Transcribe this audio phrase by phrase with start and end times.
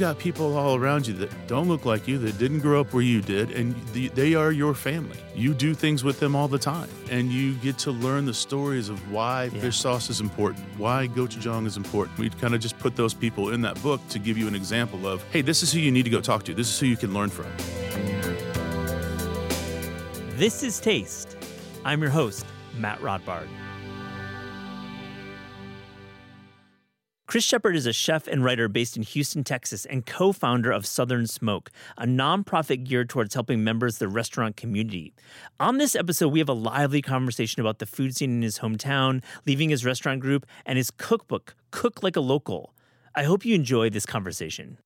[0.00, 3.02] got people all around you that don't look like you, that didn't grow up where
[3.02, 5.18] you did, and they are your family.
[5.34, 8.88] You do things with them all the time, and you get to learn the stories
[8.88, 9.60] of why yeah.
[9.60, 12.18] fish sauce is important, why gochujang is important.
[12.18, 15.06] We kind of just put those people in that book to give you an example
[15.06, 16.54] of, hey, this is who you need to go talk to.
[16.54, 17.52] This is who you can learn from.
[20.38, 21.36] This is Taste.
[21.84, 23.48] I'm your host, Matt Rodbard.
[27.30, 30.84] Chris Shepherd is a chef and writer based in Houston, Texas, and co founder of
[30.84, 35.14] Southern Smoke, a nonprofit geared towards helping members of the restaurant community.
[35.60, 39.22] On this episode, we have a lively conversation about the food scene in his hometown,
[39.46, 42.74] leaving his restaurant group, and his cookbook, Cook Like a Local.
[43.14, 44.78] I hope you enjoy this conversation.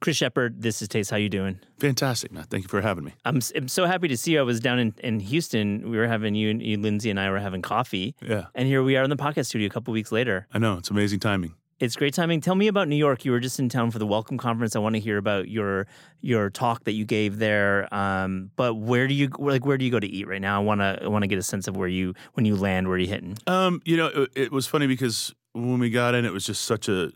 [0.00, 1.10] Chris Shepherd, this is Taste.
[1.10, 1.60] How you doing?
[1.78, 2.44] Fantastic, man.
[2.44, 3.12] Thank you for having me.
[3.26, 4.40] I'm, I'm so happy to see you.
[4.40, 5.90] I was down in, in Houston.
[5.90, 8.14] We were having you and you, Lindsay and I were having coffee.
[8.22, 8.46] Yeah.
[8.54, 10.46] And here we are in the podcast studio a couple weeks later.
[10.54, 10.78] I know.
[10.78, 11.54] It's amazing timing.
[11.80, 12.40] It's great timing.
[12.40, 13.26] Tell me about New York.
[13.26, 14.74] You were just in town for the Welcome Conference.
[14.74, 15.86] I want to hear about your
[16.20, 17.92] your talk that you gave there.
[17.94, 20.60] Um, but where do you like where do you go to eat right now?
[20.60, 22.86] I want to I want to get a sense of where you when you land,
[22.86, 23.36] where are you hitting?
[23.46, 26.64] Um, you know, it, it was funny because when we got in, it was just
[26.64, 27.12] such a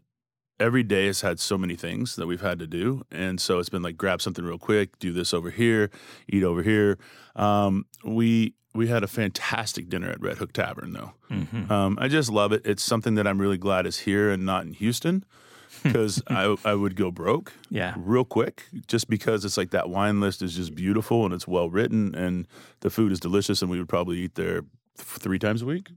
[0.60, 3.04] every day has had so many things that we've had to do.
[3.10, 5.90] And so it's been like grab something real quick, do this over here,
[6.28, 6.98] eat over here.
[7.36, 11.12] Um, we we had a fantastic dinner at Red Hook Tavern though.
[11.30, 11.70] Mm-hmm.
[11.70, 12.62] Um, I just love it.
[12.64, 15.24] It's something that I'm really glad is here and not in Houston.
[15.82, 17.94] Because I, I would go broke yeah.
[17.98, 21.68] real quick just because it's like that wine list is just beautiful and it's well
[21.68, 22.46] written and
[22.80, 24.62] the food is delicious and we would probably eat there
[24.96, 25.88] three times a week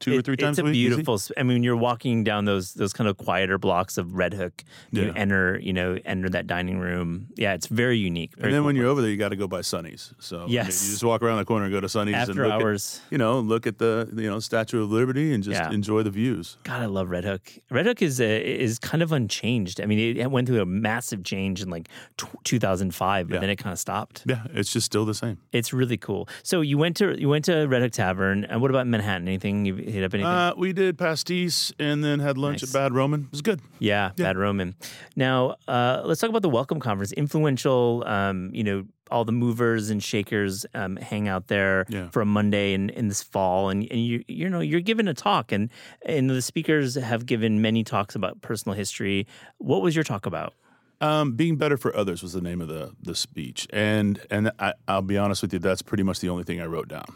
[0.00, 0.58] two it, or three times.
[0.58, 1.20] It's a, a beautiful.
[1.36, 4.64] I mean, you're walking down those those kind of quieter blocks of Red Hook.
[4.90, 5.12] You yeah.
[5.16, 7.28] enter, you know, enter that dining room.
[7.36, 8.34] Yeah, it's very unique.
[8.36, 8.80] Very and then cool when place.
[8.80, 10.12] you're over there, you got to go by Sonny's.
[10.18, 12.32] So yes, I mean, you just walk around the corner and go to Sonny's after
[12.32, 13.00] and look hours.
[13.06, 15.70] At, you know, look at the you know Statue of Liberty and just yeah.
[15.70, 16.58] enjoy the views.
[16.64, 17.52] God, I love Red Hook.
[17.70, 19.80] Red Hook is a, is kind of unchanged.
[19.80, 23.40] I mean, it went through a massive change in like t- 2005, but yeah.
[23.40, 24.24] then it kind of stopped.
[24.26, 25.38] Yeah, it's just still the same.
[25.52, 26.28] It's really cool.
[26.42, 29.28] So you went to you went to Red Hook Tavern, and what about Manhattan?
[29.28, 30.26] Anything you hit up anything?
[30.30, 32.74] Uh, we did pastis and then had lunch nice.
[32.74, 33.22] at Bad Roman.
[33.24, 33.60] It was good.
[33.78, 34.24] Yeah, yeah.
[34.24, 34.74] Bad Roman.
[35.14, 37.12] Now, uh, let's talk about the Welcome Conference.
[37.12, 42.08] Influential, um, you know, all the movers and shakers um, hang out there yeah.
[42.10, 45.14] for a Monday in, in this fall, and, and you you know you're giving a
[45.14, 45.70] talk, and
[46.04, 49.26] and the speakers have given many talks about personal history.
[49.58, 50.54] What was your talk about?
[51.00, 54.74] Um, being better for others was the name of the the speech, and and I,
[54.88, 57.06] will be honest with you, that's pretty much the only thing I wrote down.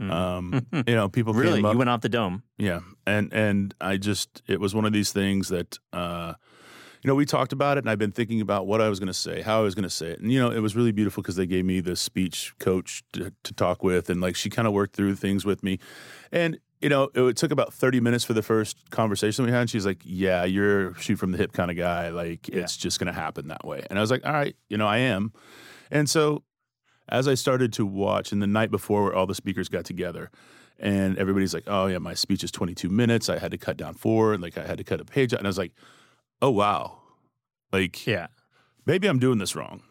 [0.00, 0.10] Mm.
[0.10, 2.42] Um, you know, people really you went off the dome.
[2.58, 6.34] Yeah, and and I just it was one of these things that uh,
[7.02, 9.08] you know we talked about it, and I've been thinking about what I was going
[9.08, 10.92] to say, how I was going to say it, and you know it was really
[10.92, 14.50] beautiful because they gave me the speech coach to, to talk with, and like she
[14.50, 15.78] kind of worked through things with me,
[16.32, 19.62] and you know, it took about 30 minutes for the first conversation we had.
[19.62, 22.10] And she's like, Yeah, you're shoot from the hip kind of guy.
[22.10, 22.60] Like, yeah.
[22.60, 23.86] it's just going to happen that way.
[23.88, 25.32] And I was like, All right, you know, I am.
[25.90, 26.42] And so
[27.08, 30.30] as I started to watch, and the night before, where all the speakers got together,
[30.78, 33.28] and everybody's like, "Oh yeah, my speech is 22 minutes.
[33.28, 35.46] I had to cut down four, like I had to cut a page out." And
[35.46, 35.72] I was like,
[36.40, 36.98] "Oh wow,
[37.72, 38.28] like yeah,
[38.86, 39.82] maybe I'm doing this wrong."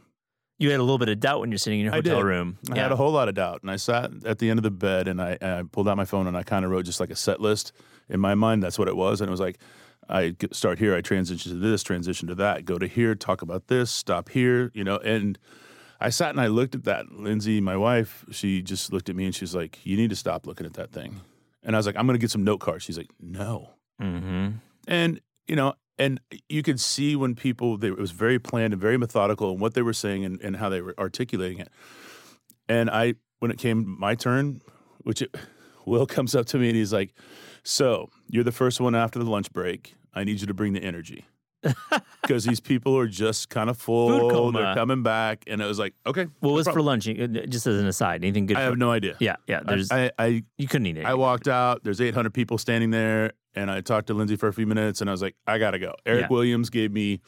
[0.60, 2.58] You had a little bit of doubt when you're sitting in your hotel I room.
[2.72, 2.84] I yeah.
[2.84, 5.08] had a whole lot of doubt, and I sat at the end of the bed,
[5.08, 7.16] and I, I pulled out my phone, and I kind of wrote just like a
[7.16, 7.74] set list
[8.10, 8.64] in my mind.
[8.64, 9.60] That's what it was, and it was like.
[10.10, 13.68] I start here, I transition to this, transition to that, go to here, talk about
[13.68, 15.40] this, stop here, you know, and
[16.04, 17.14] I sat and I looked at that.
[17.14, 20.46] Lindsay, my wife, she just looked at me and she's like, "You need to stop
[20.46, 21.22] looking at that thing."
[21.64, 23.70] And I was like, "I'm going to get some note cards." She's like, "No."
[24.02, 24.58] Mm-hmm.
[24.86, 26.20] And you know, and
[26.50, 29.76] you could see when people they, it was very planned and very methodical in what
[29.76, 31.70] they were saying and, and how they were articulating it.
[32.68, 34.62] And I, when it came my turn,
[35.04, 35.34] which it,
[35.86, 37.14] Will comes up to me and he's like,
[37.64, 39.96] "So you're the first one after the lunch break.
[40.14, 41.26] I need you to bring the energy."
[42.22, 44.52] because these people are just kind of full.
[44.52, 46.28] They're coming back, and it was like, okay.
[46.40, 46.84] What no was problem.
[46.84, 47.08] for lunch?
[47.08, 48.58] Uh, just as an aside, anything good?
[48.58, 49.16] I have no idea.
[49.20, 49.62] Yeah, yeah.
[49.66, 51.06] There's, I, I, you couldn't eat it.
[51.06, 51.84] I walked out.
[51.84, 55.10] There's 800 people standing there, and I talked to Lindsay for a few minutes, and
[55.10, 55.96] I was like, I gotta go.
[56.06, 56.28] Erick yeah.
[56.30, 57.22] Williams gave me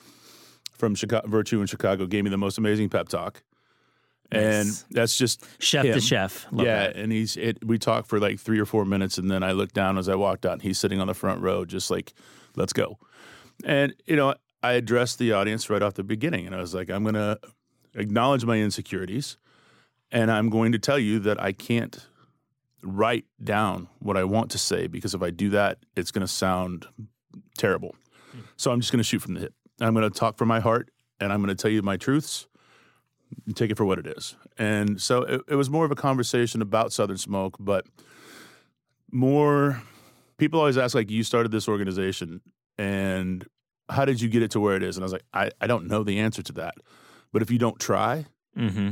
[0.71, 3.43] from Chicago, Virtue in Chicago, gave me the most amazing pep talk.
[4.31, 4.41] Nice.
[4.41, 5.93] And that's just chef him.
[5.93, 6.47] to chef.
[6.51, 6.95] Love yeah, that.
[6.95, 7.63] and he's it.
[7.63, 10.15] We talked for like three or four minutes, and then I looked down as I
[10.15, 12.13] walked out, and he's sitting on the front row, just like,
[12.55, 12.97] "Let's go."
[13.63, 16.89] And you know, I addressed the audience right off the beginning, and I was like,
[16.89, 17.39] I'm going to
[17.93, 19.37] acknowledge my insecurities,
[20.11, 22.05] and I'm going to tell you that I can't
[22.83, 26.31] write down what I want to say because if I do that, it's going to
[26.31, 26.85] sound
[27.57, 27.95] terrible.
[28.35, 28.43] Mm.
[28.57, 29.53] So I'm just going to shoot from the hip.
[29.81, 32.47] I'm going to talk from my heart, and I'm going to tell you my truths.
[33.55, 34.35] Take it for what it is.
[34.57, 37.85] And so it, it was more of a conversation about Southern Smoke, but
[39.11, 39.81] more
[40.37, 42.41] people always ask, like, you started this organization
[42.77, 43.45] and
[43.89, 44.97] how did you get it to where it is?
[44.97, 46.75] And I was like, I, I don't know the answer to that.
[47.31, 48.25] But if you don't try
[48.57, 48.91] Mm-hmm.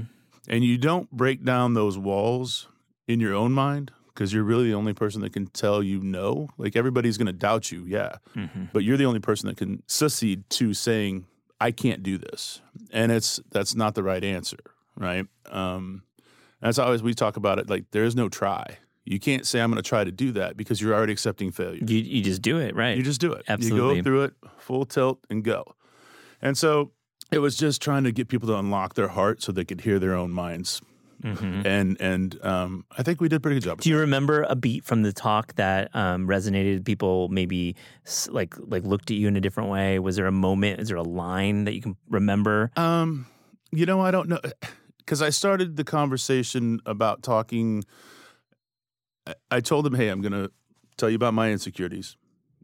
[0.50, 2.68] and you don't break down those walls
[3.08, 6.50] in your own mind, because you're really the only person that can tell you no,
[6.58, 8.18] like everybody's going to doubt you, yeah.
[8.36, 8.66] Mm-hmm.
[8.74, 11.26] But you're the only person that can succeed to saying,
[11.62, 12.62] I can't do this.
[12.92, 14.60] And it's that's not the right answer,
[14.98, 15.26] right?
[15.50, 16.04] Um,
[16.62, 18.80] that's always we talk about it like there is no try.
[19.06, 21.82] You can't say I'm going to try to do that because you're already accepting failure.
[21.86, 22.96] You you just do it right.
[22.98, 23.44] You just do it.
[23.48, 23.98] Absolutely.
[23.98, 25.76] You go through it full tilt and go.
[26.42, 26.92] And so
[27.32, 30.00] it was just trying to get people to unlock their heart so they could hear
[30.00, 30.82] their own minds.
[31.24, 31.66] Mhm.
[31.66, 33.82] And and um, I think we did a pretty good job.
[33.82, 36.84] Do you remember a beat from the talk that um, resonated?
[36.86, 37.76] People maybe
[38.30, 40.00] like like looked at you in a different way.
[40.00, 40.82] Was there a moment?
[40.82, 42.72] Is there a line that you can remember?
[42.76, 43.26] Um,
[43.72, 44.40] you know, I don't know
[44.98, 47.84] because I started the conversation about talking.
[49.52, 50.52] I- told them, "Hey, I'm going to
[50.98, 52.18] tell you about my insecurities.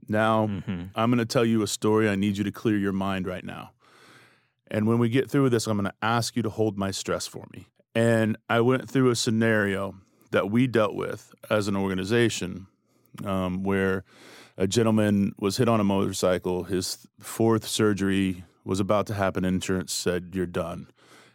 [0.07, 2.09] Now, hmm I'm going to tell you a story.
[2.09, 3.71] I need you to clear your mind right now.
[4.71, 6.91] And when we get through with this, I'm going to ask you to hold my
[6.91, 9.95] stress for me." And I went through a scenario
[10.31, 12.67] that we dealt with as an organization,
[13.25, 14.03] um, where
[14.57, 16.65] a gentleman was hit on a motorcycle.
[16.65, 19.43] His fourth surgery was about to happen.
[19.45, 20.87] Insurance said, "You're done,"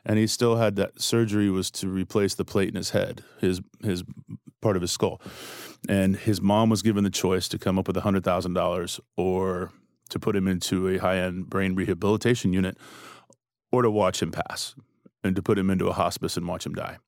[0.04, 3.60] and he still had that surgery was to replace the plate in his head, his
[3.82, 4.04] his
[4.60, 5.20] part of his skull.
[5.88, 9.70] And his mom was given the choice to come up with hundred thousand dollars or
[10.10, 12.76] to put him into a high end brain rehabilitation unit,
[13.72, 14.74] or to watch him pass
[15.22, 16.98] and to put him into a hospice and watch him die.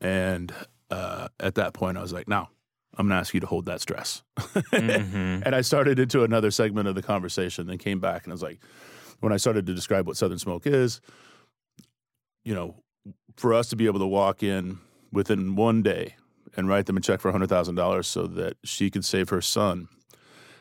[0.00, 0.52] And
[0.90, 2.48] uh, at that point, I was like, "No,
[2.96, 5.42] I'm going to ask you to hold that stress." Mhm.
[5.46, 8.42] and I started into another segment of the conversation, then came back and I was
[8.42, 8.60] like,
[9.20, 11.00] when I started to describe what Southern Smoke is,
[12.46, 12.76] you know,
[13.36, 14.78] for us to be able to walk in
[15.12, 16.14] within one day
[16.56, 19.88] and write them a check for $100,000 so that she could save her son.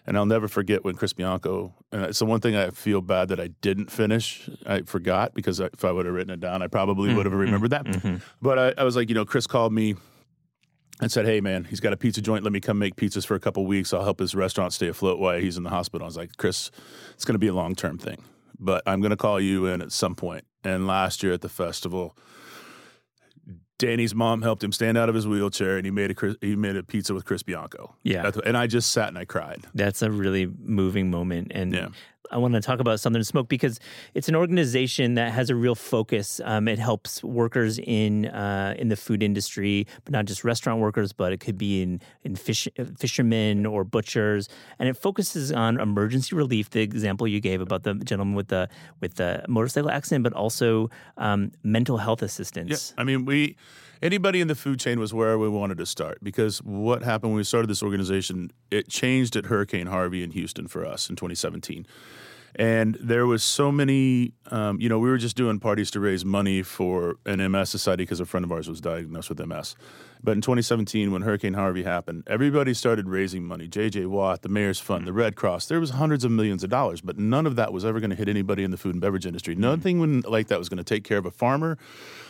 [0.08, 3.30] And I'll never forget when Chris Bianco, and it's the one thing I feel bad
[3.30, 4.50] that I didn't finish.
[4.66, 7.70] I forgot because if I would have written it down, I probably would have remembered
[7.72, 7.86] that.
[7.86, 8.22] Mhm.
[8.42, 9.96] But I, I was like, you know, Chris called me
[11.02, 12.44] and said, "Hey, man, he's got a pizza joint.
[12.44, 13.94] Let me come make pizzas for a couple weeks.
[13.94, 16.70] I'll help his restaurant stay afloat while he's in the hospital." I was like, "Chris,
[17.16, 18.22] it's going to be a long term thing,
[18.60, 21.50] but I'm going to call you in at some point." And last year at the
[21.50, 22.18] festival,
[23.78, 26.75] Danny's mom helped him stand out of his wheelchair, and he made a he made
[26.75, 27.96] a pizza with Chris Bianco.
[28.04, 28.31] Yeah.
[28.46, 29.66] And I just sat and I cried.
[29.74, 31.52] That's a really moving moment.
[31.54, 31.90] And Yeah.
[32.31, 33.80] I want to talk about Southern Smoke because
[34.13, 36.42] it's an organization that has a real focus.
[36.44, 41.13] Um, it helps workers in uh, in the food industry, but not just restaurant workers,
[41.13, 42.68] but it could be in in fish,
[42.98, 44.50] fishermen or butchers.
[44.80, 46.69] And it focuses on emergency relief.
[46.69, 48.69] The example you gave about the gentleman with the
[49.01, 52.94] with the motorcycle accident, but also um, mental health assistance.
[52.95, 53.01] Yeah.
[53.01, 53.56] I mean, we
[54.01, 57.38] anybody in the food chain was where we wanted to start because what happened when
[57.38, 61.86] we started this organization, it changed at Hurricane Harvey in Houston for us in 2017.
[62.57, 66.24] And there was so many, um, you know, we were just doing parties to raise
[66.24, 69.75] money for an MS society because a friend of ours was diagnosed with MS.
[70.24, 73.68] But in 2017, when Hurricane Harvey happened, everybody started raising money.
[73.68, 74.06] J.J.
[74.06, 75.68] Watt, the Mayor's Fund, the Red Cross.
[75.68, 78.16] There was hundreds of millions of dollars, but none of that was ever going to
[78.16, 79.54] hit anybody in the food and beverage industry.
[79.54, 81.78] Nothing when, like that was going to take care of a farmer,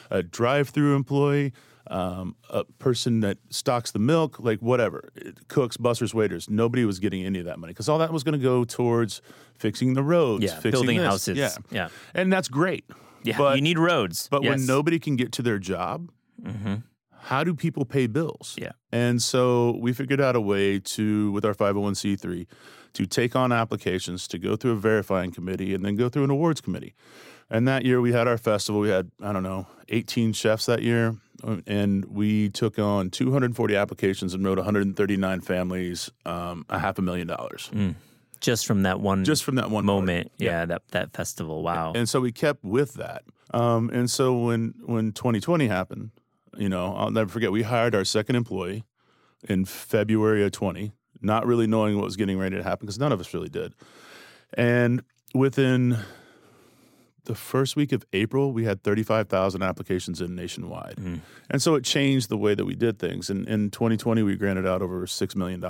[0.10, 1.54] a drive-through employee,
[1.88, 5.10] um, a person that stocks the milk, like whatever,
[5.48, 6.50] cooks, bussers, waiters.
[6.50, 9.22] Nobody was getting any of that money because all that was going to go towards
[9.58, 11.06] fixing the roads, Yeah, fixing building this.
[11.08, 11.38] houses.
[11.38, 12.86] Yeah, yeah, and that's great.
[13.24, 13.38] yeah.
[13.38, 14.28] But- you need roads.
[14.30, 16.10] But when nobody can get to their job,
[16.44, 16.84] Mhm.
[17.24, 18.56] how do people pay bills?
[18.58, 18.72] Yeah.
[18.92, 22.48] And so we figured out a way to, with our 501c3,
[22.94, 26.30] to take on applications, to go through a verifying committee, and then go through an
[26.30, 26.94] awards committee.
[27.50, 28.82] And that year we had our festival.
[28.82, 31.16] We had, I don't know, 18 chefs that year.
[31.44, 37.28] And we took on 240 applications and wrote 139 families um, a half a million
[37.28, 37.70] dollars
[38.46, 40.32] just from that one just from that one moment.
[40.38, 41.64] Yeah, that that festival.
[41.64, 41.94] Wow.
[41.96, 43.24] And so we kept with that.
[43.52, 46.12] Um, and so when when 2020 happened,
[46.58, 47.52] you know, I'll never forget.
[47.52, 48.84] We hired our second employee
[49.48, 53.12] in February of 20, not really knowing what was getting ready to happen because none
[53.12, 53.74] of us really did.
[54.54, 55.98] And within
[57.26, 60.96] the first week of April, we had 35,000 applications in nationwide.
[60.98, 61.22] Mm.
[61.50, 63.30] And so it changed the way that we did things.
[63.30, 65.64] And in 2020, we granted out over $6 million.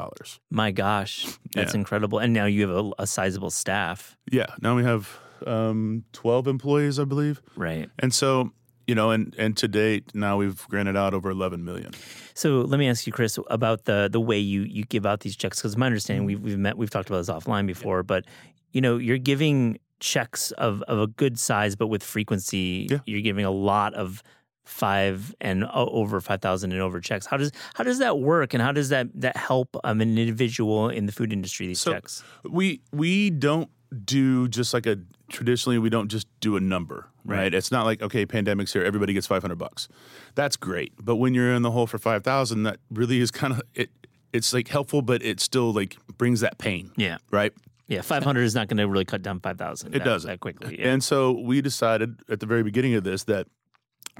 [0.50, 1.80] My gosh, that's Yeah.
[1.80, 2.20] incredible.
[2.20, 4.48] And now you have a, a sizable staff, Yeah.
[4.62, 7.42] Now we have um, 12 employees, I believe.
[7.56, 7.90] right?
[8.00, 8.52] And so,
[8.88, 11.92] you know, and and to date, now we've granted out over 11 million.
[12.36, 15.36] So let me ask you, Chris, about the the way you you give out these
[15.36, 15.58] checks.
[15.60, 18.26] Because my understanding, we've we've met, we've talked about this offline before, but
[18.74, 19.80] you know, you're giving
[20.14, 23.00] checks of, of a good size, but with frequency, Yeah.
[23.06, 24.22] you're giving a lot of
[24.64, 27.26] five and over five thousand and over checks.
[27.26, 30.90] How does how does that work, and how does that that help um, an individual
[30.90, 31.68] in the food industry?
[31.68, 32.24] These So- checks.
[32.44, 33.70] We we don't
[34.04, 34.98] do just like a
[35.30, 37.38] traditionally we don't just do a number, right?
[37.38, 37.54] Right.
[37.54, 39.88] It's not like okay, pandemic's here, everybody gets 500 bucks.
[40.36, 40.94] That's great.
[41.04, 43.90] But when you're in the hole for 5,000, that really is kind of it
[44.34, 47.54] it's like helpful but it still like brings that pain, Yeah, right?
[47.88, 48.02] Yeah.
[48.02, 49.96] Five hundred is not going to really cut down five thousand.
[49.96, 50.30] It doesn't.
[50.30, 50.80] that quickly.
[50.80, 50.90] Yeah.
[50.90, 53.48] And so we decided at the very beginning of this that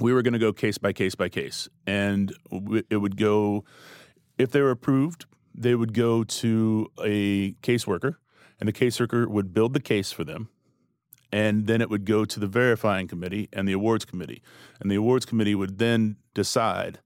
[0.00, 2.34] we were going to go case by case by case, and
[2.90, 3.64] it would go
[4.38, 8.16] if they were approved, they would go to a caseworker,
[8.60, 10.48] and the caseworker would build the case for them,
[11.32, 14.42] and then it would go to the verifying committee and the awards committee,
[14.80, 17.00] and the awards committee would then decide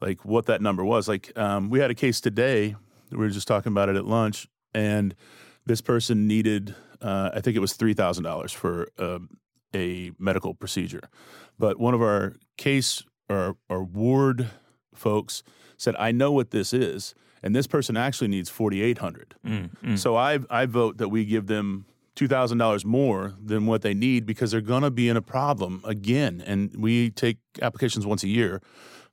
[0.00, 1.08] like what that number was.
[1.08, 2.74] Like um, we had a case today,
[3.10, 5.14] we were just talking about it at lunch, and
[5.70, 9.38] this person needed, uh, I think it was three thousand dollars for um
[9.72, 11.04] a medical procedure,
[11.58, 14.50] but one of our case or our ward
[14.94, 15.44] folks
[15.76, 19.36] said, "I know what this is." And this person actually needs forty eight hundred.
[19.46, 19.98] Mm, mm.
[19.98, 21.84] So I I vote that we give them
[22.16, 25.22] two thousand dollars more than what they need because they're going to be in a
[25.22, 26.42] problem again.
[26.44, 28.60] And we take applications once a year.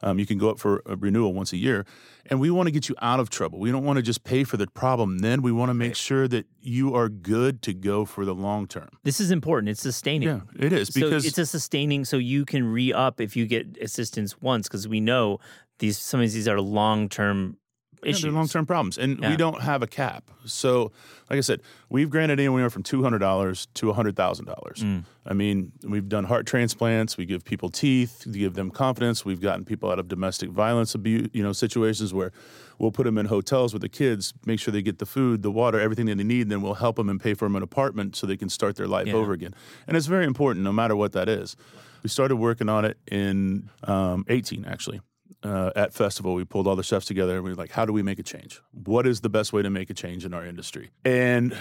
[0.02, 1.86] Um, you can go up for a renewal once a year,
[2.28, 3.60] and we want to get you out of trouble.
[3.60, 5.20] We don't want to just pay for the problem.
[5.20, 8.68] Then we want to make sure that you are good to go for the long
[8.68, 8.90] term.
[9.04, 9.70] This is important.
[9.70, 10.28] It's sustaining.
[10.28, 13.48] Yeah, it is so because it's a sustaining, so you can re up if you
[13.48, 15.40] get assistance once, because we know
[15.80, 17.58] these some of these are long term
[18.04, 18.22] issues.
[18.24, 19.30] they're long term problems, and Yeah.
[19.30, 20.30] we don't have a cap.
[20.46, 20.92] So,
[21.30, 24.80] like I said, we've granted anywhere from two hundred dollars to hundred thousand dollars.
[24.84, 25.04] Mm.
[25.26, 27.18] I mean, we've done heart transplants.
[27.18, 29.26] We give people teeth to give them confidence.
[29.26, 32.32] We've gotten people out of domestic violence abuse, you know, situations where
[32.80, 35.52] we'll put them in hotels with the kids, make sure they get the food, the
[35.52, 36.44] water, everything that they need.
[36.44, 38.76] And then we'll help them and pay for them an apartment so they can start
[38.76, 39.14] their life Yeah.
[39.16, 39.54] over again.
[39.88, 41.56] And it's very important, no matter what that is.
[42.04, 45.02] We started working on it in um, 18, actually
[45.48, 47.94] uh, at festival, we pulled all the chefs together and we were like, how do
[47.94, 48.62] we make a change?
[48.86, 50.90] What is the best way to make a change in our industry?
[51.06, 51.56] And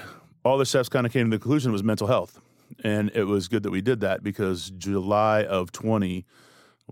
[0.45, 2.41] all the chefs kind of came to the conclusion was mental health.
[2.83, 6.25] And it was good that we did that because July of 20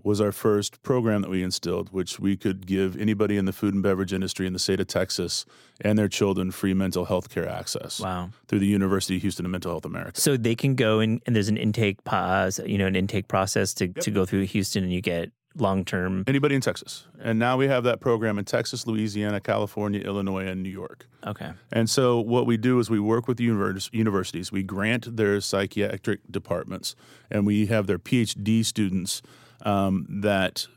[0.03, 3.73] was our first program that we instilled, which we could give anybody in the food
[3.73, 5.45] and beverage industry in the state of Texas
[5.81, 8.29] and their children free mental health care access Wow.
[8.47, 10.19] through the University of Houston and Mental Health America.
[10.19, 13.73] So they can go and, and there's an intake pause, you know, an intake process
[13.75, 16.23] to, to go through Houston and you get long term.
[16.27, 17.05] Anybody in Texas.
[17.19, 21.07] And now we have that program in Texas, Louisiana, California, Illinois, and New York.
[21.25, 21.51] Okay.
[21.71, 24.51] And so what we do is we work with the univers- universities.
[24.51, 26.95] We grant their psychiatric departments,
[27.31, 29.21] and we have their PhD students
[29.63, 30.67] um, that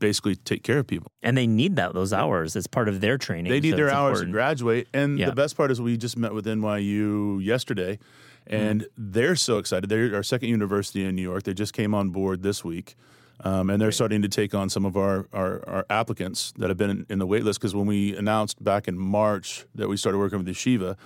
[0.00, 1.06] basically take care of people.
[1.22, 2.56] And they need that those hours.
[2.56, 3.50] It's part of their training.
[3.50, 4.28] They need so their hours important.
[4.30, 4.88] to graduate.
[4.92, 5.26] And Yeah.
[5.26, 7.98] the best part is we just met with NYU yesterday,
[8.46, 9.12] and Mm-hmm.
[9.12, 9.88] they're so excited.
[9.88, 11.44] They're our second university in New York.
[11.44, 12.96] They just came on board this week.
[13.40, 16.76] Um, and they're starting to take on some of our, our, our applicants that have
[16.78, 17.60] been in, in the wait list.
[17.60, 20.96] Because when we announced back in March that we started working with Yeshiva,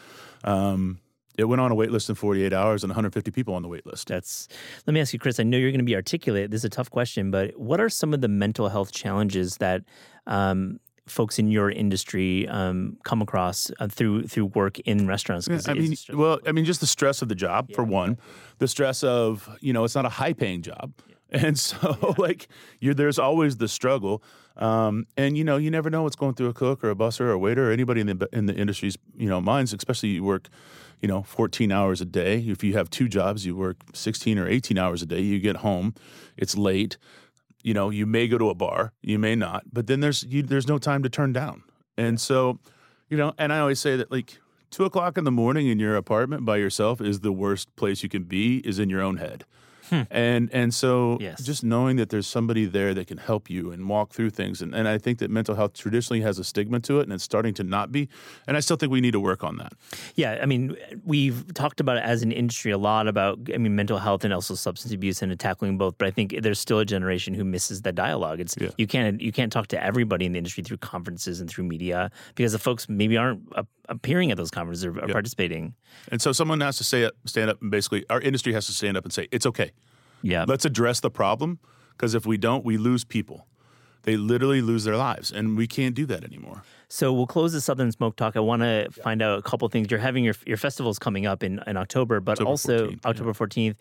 [0.44, 0.98] um,
[1.38, 3.86] it went on a wait list in 48 hours and 150 people on the wait
[3.86, 4.08] list.
[4.08, 4.48] That's.
[4.86, 5.38] Let me ask you, Chris.
[5.40, 6.50] I know you're going to be articulate.
[6.50, 9.82] This is a tough question, but what are some of the mental health challenges that
[10.26, 15.46] um, folks in your industry um, come across uh, through through work in restaurants?
[15.48, 18.18] 'Cause I mean, well, I mean, just the stress of the job for one,
[18.58, 20.92] the stress of you know it's not a high paying job,
[21.30, 22.48] and so like
[22.80, 24.22] you're there's always the struggle,
[24.56, 27.22] um, and you know you never know what's going through a cook or a busser
[27.22, 30.24] or a waiter or anybody in the in the industry's you know minds, especially you
[30.24, 30.48] work.
[31.00, 32.40] You know, 14 hours a day.
[32.40, 35.20] If you have two jobs, you work 16 or 18 hours a day.
[35.20, 35.94] You get home,
[36.36, 36.98] it's late.
[37.62, 40.42] You know, you may go to a bar, you may not, but then there's you,
[40.42, 41.62] there's no time to turn down.
[41.96, 42.58] And so,
[43.08, 45.94] you know, and I always say that like two o'clock in the morning in your
[45.94, 49.44] apartment by yourself is the worst place you can be is in your own head.
[49.90, 50.02] Hmm.
[50.10, 51.42] And and so Yes.
[51.42, 54.60] just knowing that there's somebody there that can help you and walk through things.
[54.62, 57.24] And, and I think that mental health traditionally has a stigma to it and it's
[57.24, 58.08] starting to not be.
[58.46, 59.72] And I still think we need to work on that.
[60.14, 63.74] Yeah, I mean, we've talked about it as an industry a lot about, I mean,
[63.76, 65.96] mental health and also substance abuse and tackling both.
[65.98, 68.40] But I think there's still a generation who misses that dialogue.
[68.40, 68.70] It's Yeah.
[68.78, 72.10] you can't you can't talk to everybody in the industry through conferences and through media
[72.34, 73.40] because the folks maybe aren't
[73.88, 75.74] appearing at those conferences or, or participating.
[76.10, 78.72] And so someone has to say up, stand up and basically our industry has to
[78.72, 79.72] stand up and say, it's okay.
[80.22, 81.60] Yeah, Let's address the problem
[81.92, 83.46] because if we don't, we lose people.
[84.02, 86.62] They literally lose their lives, and we can't do that anymore.
[86.88, 88.36] So we'll close the Southern Smoke Talk.
[88.36, 89.90] I want to find out a couple things.
[89.90, 93.04] You're having your your festivals coming up in, in October, but October also 14th.
[93.04, 93.74] October 14th.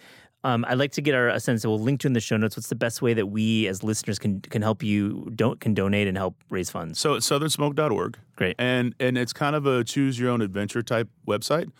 [0.43, 1.65] Um, I'd like to get our a sense.
[1.65, 2.55] We'll link to in the show notes.
[2.55, 6.07] What's the best way that we as listeners can can help you don't can donate
[6.07, 6.99] and help raise funds?
[6.99, 8.17] So it's southernsmoke.org.
[8.35, 8.55] Great.
[8.59, 11.71] And and it's kind of a choose your own adventure type website.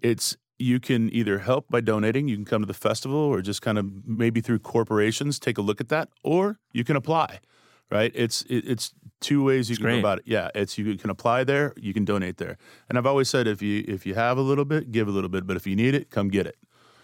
[0.00, 2.28] It's you can either help by donating.
[2.28, 5.62] You can come to the festival, or just kind of maybe through corporations take a
[5.62, 7.40] look at that, or you can apply.
[7.90, 8.10] Right?
[8.14, 9.94] It's it, it's two ways you can great.
[9.96, 10.24] go about it.
[10.26, 12.56] Yeah, it's you can apply there, you can donate there,
[12.88, 15.28] and I've always said if you if you have a little bit, give a little
[15.28, 16.56] bit, but if you need it, come get it.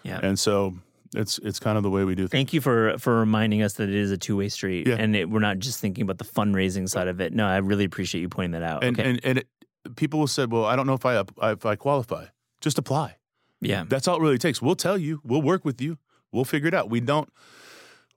[0.03, 0.19] Yeah.
[0.23, 0.75] And so
[1.15, 2.31] it's it's kind of the way we do things.
[2.31, 4.95] Thank you for for reminding us that it is a two way street, Yeah.
[4.95, 7.33] and it, we're not just thinking about the fundraising side of it.
[7.33, 8.83] No, I really appreciate you pointing that out.
[8.83, 9.47] And okay, and and it,
[9.95, 12.25] people said, well, I don't know if I if I qualify.
[12.61, 13.15] Just apply.
[13.61, 14.61] yeah, That's all it really takes.
[14.61, 15.21] We'll tell you.
[15.23, 15.97] We'll work with you.
[16.31, 16.89] We'll figure it out.
[16.89, 17.29] We don't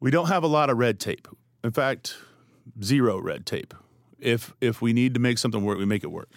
[0.00, 1.28] we don't have a lot of red tape.
[1.64, 2.16] In fact,
[2.82, 3.72] zero red tape.
[4.18, 6.28] If if we need to make something work, we make it work.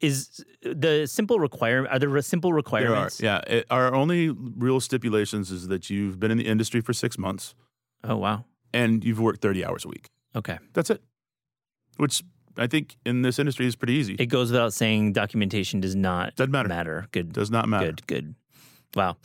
[0.00, 1.92] Is the simple requirement?
[1.92, 2.56] Are there re- simple There are.
[2.56, 3.20] requirements?
[3.20, 3.38] Yeah.
[3.46, 7.54] It, our only real stipulations is that you've been in the industry for six months
[8.04, 8.44] Oh wow.
[8.72, 10.08] and you've worked thirty hours a week.
[10.34, 10.58] Okay.
[10.72, 11.02] That's it.
[11.98, 12.22] Which
[12.56, 14.14] I think in this industry is pretty easy.
[14.18, 16.68] It goes without saying, documentation does not Doesn't matter.
[16.68, 17.06] Matter.
[17.12, 17.32] Good.
[17.32, 17.86] Does not matter.
[17.92, 18.06] Good.
[18.06, 18.34] Good.
[18.96, 19.16] Wow.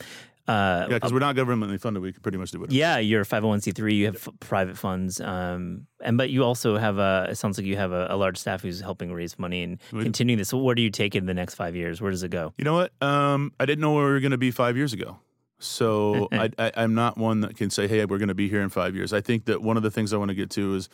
[0.48, 2.02] Uh, Yeah, because we're not governmentally funded.
[2.02, 2.74] We can pretty much do whatever.
[2.76, 3.92] Yeah, you're a 501c3.
[3.94, 7.28] You have f- private funds, um, and but you also have a.
[7.30, 10.02] It sounds like you have a, a large staff who's helping raise money and We
[10.02, 10.48] continuing this.
[10.50, 12.00] So where do you take it in the next five years?
[12.00, 12.52] Where does it go?
[12.58, 12.92] You know what?
[13.02, 15.18] Um, I didn't know where we were going to be five years ago.
[15.58, 18.60] So I, I, I'm not one that can say, hey, we're going to be here
[18.62, 19.12] in five years.
[19.12, 20.88] I think that one of the things I want to get to is,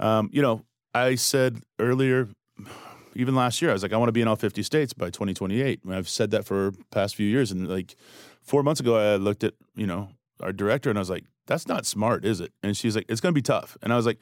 [0.00, 0.64] um, you know,
[0.94, 2.28] I said earlier,
[3.14, 5.06] even last year, I was like, I want to be in all 50 states by
[5.10, 5.80] 2028.
[5.90, 7.50] I've said that for past few years.
[7.50, 7.96] And like
[8.48, 10.08] four months ago, I looked at, you know,
[10.40, 12.52] our director and I was like, that's not smart, is it?
[12.62, 13.76] And she's like, it's going to be tough.
[13.82, 14.18] And I was like,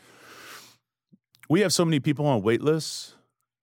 [1.49, 3.15] we have so many people on wait lists.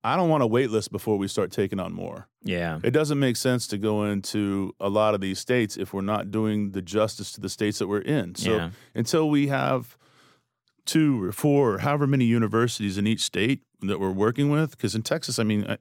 [0.05, 2.27] I don't want a wait list before we start taking on more.
[2.43, 2.79] Yeah.
[2.83, 6.29] It doesn't make sense to go into a lot of these states if we're not
[6.29, 8.35] doing the justice to the states that we're in.
[8.35, 8.69] So Yeah.
[8.93, 9.97] until we have
[10.85, 14.93] two or four or however many universities in each state that we're working with, because
[14.93, 15.77] in Texas, I mean, I,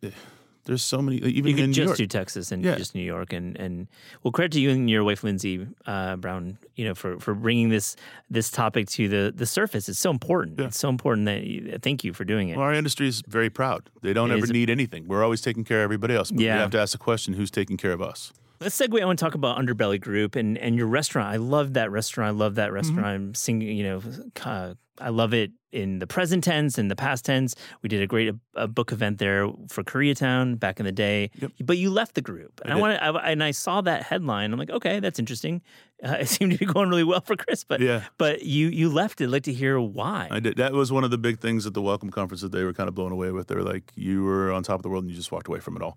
[0.65, 1.97] there's so many, even You could in New just York.
[1.99, 2.77] do Texas and Yeah.
[2.77, 3.89] just New York and and
[4.23, 7.69] well, credit to you and your wife Lindsay uh, Brown, you know, for for bringing
[7.69, 7.97] this
[8.31, 9.89] this topic to the the surface.
[9.89, 10.59] It's so important.
[10.59, 10.67] Yeah.
[10.67, 12.57] It's so important that you, thank you for doing it.
[12.57, 13.91] well, our industry is very proud.
[14.03, 15.09] They don't It ever is- need anything.
[15.09, 16.31] We're always taking care of everybody else.
[16.31, 16.55] But Yeah.
[16.57, 18.33] we have to ask the question who's taking care of us?
[18.61, 19.01] Let's segue.
[19.03, 21.27] I want to talk about Underbelly Group and and your restaurant.
[21.29, 22.29] I love that restaurant.
[22.29, 22.75] I love that Mm-hmm.
[22.77, 23.07] restaurant.
[23.07, 24.03] I'm singing, you know,
[24.45, 27.55] uh, I love it in the present tense and the past tense.
[27.81, 31.31] We did a great uh, book event there for Koreatown back in the day.
[31.41, 31.53] Yep.
[31.65, 32.81] But you left the group, and I, did.
[32.83, 34.53] want I, and I saw that headline.
[34.53, 35.63] I'm like, okay, that's interesting.
[36.05, 38.03] Uh, it seemed to be going really well for Chris, but Yeah.
[38.19, 39.25] but you you left it.
[39.25, 40.29] I'd like to hear why.
[40.31, 40.59] I did.
[40.59, 42.89] That was one of the big things at the welcome conference that they were kind
[42.89, 43.47] of blown away with.
[43.49, 45.61] They were like, you were on top of the world and you just walked away
[45.61, 45.97] from it all.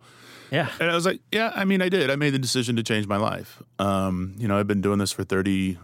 [0.51, 2.09] yeah, And I was like, yeah, I mean, I did.
[2.09, 3.61] I made the decision to change my life.
[3.77, 5.77] Um, you know, I've been doing this for 30,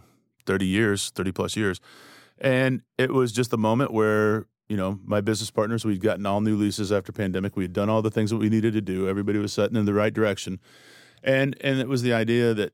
[0.46, 1.82] 30 years, 30 plus years.
[2.42, 6.42] And it was just the moment where, you know, my business partners, we'd gotten all
[6.42, 7.56] new leases after pandemic.
[7.56, 9.08] We had done all the things that we needed to do.
[9.08, 10.60] Everybody was setting in the right direction.
[11.24, 12.74] And and it was the idea that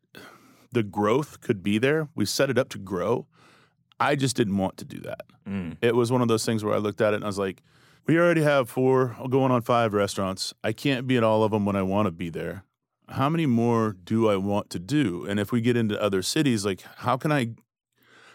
[0.72, 2.08] the growth could be there.
[2.16, 3.28] We set it up to grow.
[4.00, 5.26] I just didn't want to do that.
[5.48, 5.78] Mm.
[5.82, 7.62] It was one of those things where I looked at it and I was like,
[8.06, 10.54] we already have four, going on five restaurants.
[10.64, 12.64] I can't be at all of them when I want to be there.
[13.10, 15.26] How many more do I want to do?
[15.26, 17.56] And if we get into other cities, like how can I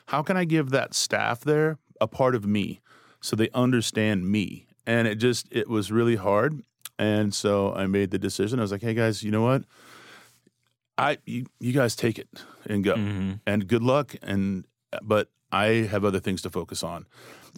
[0.06, 2.80] how can I give that staff there a part of me
[3.20, 4.66] so they understand me?
[4.86, 6.62] And it just it was really hard.
[6.98, 8.58] And so I made the decision.
[8.58, 9.64] I was like, hey guys, you know what?
[10.98, 12.28] I you, you guys take it
[12.66, 13.40] and go Mhm.
[13.46, 14.64] and good luck and
[15.02, 17.06] but I have other things to focus on.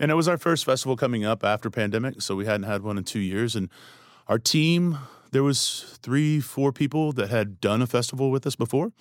[0.01, 2.99] And it was our first festival coming up after pandemic, so we hadn't had one
[2.99, 3.69] in 2 years and
[4.29, 4.99] our team
[5.33, 8.93] there was 3 4 people that had done a festival with us before.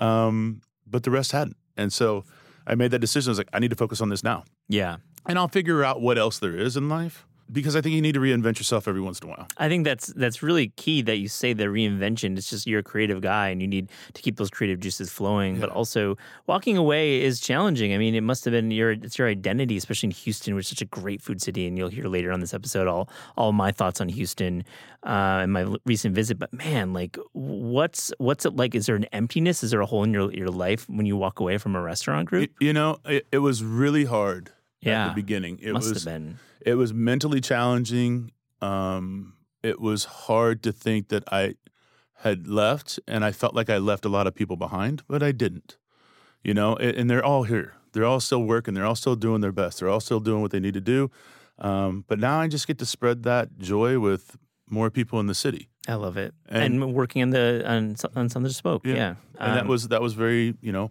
[0.00, 1.56] Um, but the rest hadn't.
[1.76, 2.24] And so
[2.66, 3.30] I made that decision.
[3.30, 4.44] I was like I need to focus on this now.
[4.68, 4.96] yeah.
[5.28, 8.14] And I'll figure out what else there is in life because I think you need
[8.14, 9.46] to reinvent yourself every once in a while.
[9.58, 12.36] I think that's that's really key that you say the reinvention.
[12.36, 15.60] It's just you're a creative guy and you need to keep those creative juices flowing.
[15.60, 17.94] But also walking away is challenging.
[17.94, 20.68] I mean, it must have been your it's your identity, especially in Houston, which is
[20.70, 21.66] such a great food city.
[21.66, 24.64] And you'll hear later on this episode all all my thoughts on Houston
[25.04, 26.38] uh, and my recent visit.
[26.38, 28.74] But man, like what's what's it like?
[28.74, 29.62] Is there an emptiness?
[29.62, 32.28] Is there a hole in your your life when you walk away from a restaurant
[32.28, 32.50] group?
[32.60, 35.06] Y- You know, it, it was really hard Yeah.
[35.06, 35.58] at the beginning.
[35.62, 36.38] It must was been.
[36.60, 38.30] it was mentally challenging.
[38.60, 41.54] Um, it was hard to think that I
[42.20, 45.32] had left, and I felt like I left a lot of people behind, but I
[45.32, 45.76] didn't.
[46.42, 47.74] You know, and, and they're all here.
[47.92, 48.74] They're all still working.
[48.74, 49.80] They're all still doing their best.
[49.80, 51.10] They're all still doing what they need to do.
[51.58, 54.36] Um, but now I just get to spread that joy with
[54.68, 56.34] more people in the city, I love it.
[56.48, 58.84] And, And- working on the on, on Southern Smoke.
[58.84, 58.94] Yeah.
[58.94, 59.14] Yeah.
[59.40, 60.90] and that Um, was that was very you know.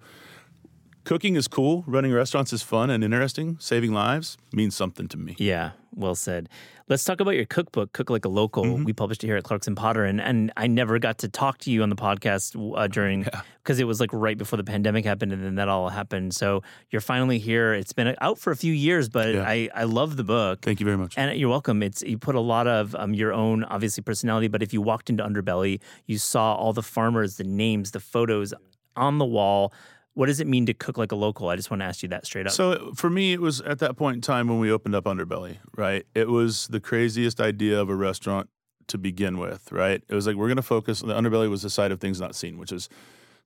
[1.06, 1.84] Cooking is cool.
[1.88, 3.58] Running restaurants is fun and interesting.
[3.60, 5.36] Saving lives means something to me.
[5.38, 6.50] Yeah, well said.
[6.88, 8.64] Let's talk about your cookbook, Cook Like a Local.
[8.64, 8.84] Mm-hmm.
[8.84, 11.72] We published it here at Clarkson Potter, and, and I never got to talk to
[11.72, 13.26] you on the podcast uh, during
[13.64, 16.36] because it was like right before the pandemic happened, and then that all happened.
[16.36, 17.74] So you're finally here.
[17.74, 19.44] It's been out for a few years, but Yeah.
[19.48, 20.62] I I love the book.
[20.62, 21.16] Thank you very much.
[21.18, 21.82] And you're welcome.
[21.82, 25.10] It's you put a lot of um, your own obviously personality, but if you walked
[25.10, 28.54] into Underbelly, you saw all the farmers, the names, the photos
[28.96, 29.74] on the wall.
[30.16, 31.50] What does it mean to cook like a local?
[31.50, 32.54] I just want to ask you that straight up.
[32.54, 35.58] So for me, it was at that point in time when we opened up Underbelly,
[35.78, 36.06] right?
[36.16, 38.50] It was the craziest idea of a restaurant
[38.88, 40.02] to begin with, right?
[40.08, 41.02] It was like we're going to focus.
[41.02, 42.88] The Underbelly was the side of things not seen, which is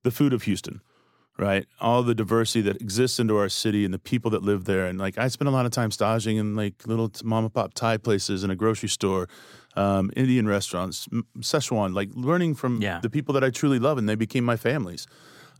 [0.04, 0.80] the food of Houston,
[1.38, 1.66] right?
[1.80, 4.86] All the diversity that exists into our city and the people that live there.
[4.86, 7.74] And like I spent a lot of time staging in like little mom and pop
[7.74, 9.28] Thai places and a grocery store,
[9.74, 11.08] um, Indian restaurants,
[11.40, 13.00] Szechuan, like learning from Yeah.
[13.00, 15.08] the people that I truly love, and they became my families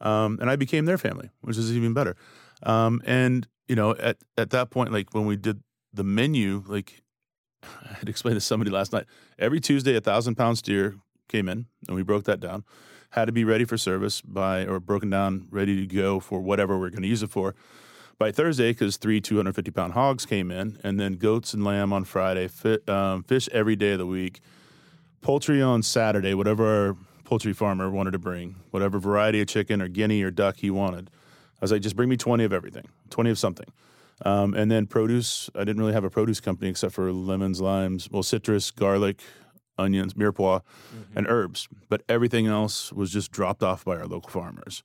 [0.01, 2.17] um, and I became their family, which is even better.
[2.63, 7.03] Um, and you know, at at that point, like when we did the menu, like
[7.63, 9.07] I had explained to somebody last night,
[9.39, 10.97] every Tuesday a thousand pound steer
[11.29, 12.65] came in, and we broke that down.
[13.11, 16.79] Had to be ready for service by or broken down, ready to go for whatever
[16.79, 17.55] we're going to use it for.
[18.19, 22.05] By Thursday, because three 250 pound hogs came in, and then goats and lamb on
[22.05, 24.41] Friday, fi- um, fish every day of the week,
[25.23, 26.97] poultry on Saturday, whatever our
[27.31, 31.09] poultry farmer wanted to bring, whatever variety of chicken or guinea or duck he wanted.
[31.09, 33.69] I was like, just bring me 20 of everything, 20 of something.
[34.25, 38.11] Um, and then produce, I didn't really have a produce company except for lemons, limes,
[38.11, 39.21] well, citrus, garlic,
[39.79, 40.63] onions, mirepoix,
[41.15, 41.69] and herbs.
[41.89, 44.83] But everything else was just dropped off by our local farmers.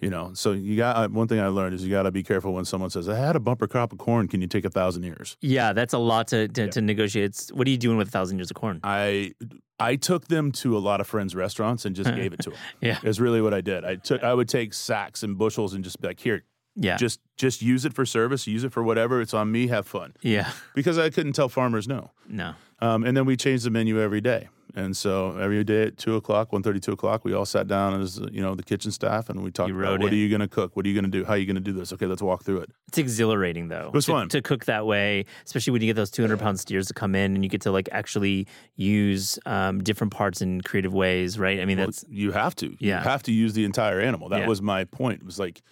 [0.00, 2.22] You know, so you got uh, one thing I learned is you got to be
[2.22, 4.26] careful when someone says, "I had a bumper crop of corn.
[4.28, 7.26] Can you take a thousand ears?" yeah, that's a lot to to, to negotiate.
[7.26, 8.80] It's, what are you doing with a thousand years of corn?
[8.82, 9.32] I
[9.78, 12.58] I took them to a lot of friends' restaurants and just gave it to them.
[12.80, 12.98] Yeah.
[13.02, 13.84] is really what I did.
[13.84, 16.42] I took I would take sacks and bushels and just be like, here,
[16.74, 19.20] Yeah, just just use it for service, use it for whatever.
[19.20, 19.68] It's on me.
[19.68, 22.10] Have fun yeah, because I couldn't tell farmers no.
[22.28, 24.48] no, Um, and then we changed the menu every day.
[24.76, 28.18] And so every day at two o'clock, 1.30, 2 o'clock, we all sat down as
[28.32, 30.14] you know the kitchen staff and we talked about what it.
[30.14, 31.54] are you going to cook, what are you going to do, how are you going
[31.54, 31.92] to do this?
[31.92, 32.70] Okay, let's walk through it.
[32.88, 33.90] it's exhilarating though.
[33.94, 34.28] was to, fun.
[34.30, 37.14] to cook that way, especially when you get those two hundred pound steers to come
[37.14, 41.60] in and you get to like actually use um, different parts in creative ways, right?
[41.60, 42.98] I mean, Well, that's you have to, Yeah.
[42.98, 44.28] you have to use the entire animal.
[44.28, 44.48] That Yeah.
[44.48, 45.20] was my point.
[45.20, 45.62] It was like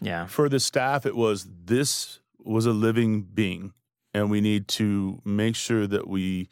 [0.00, 3.72] yeah, for the staff, it was this was a living being,
[4.12, 6.48] and we need to make sure that we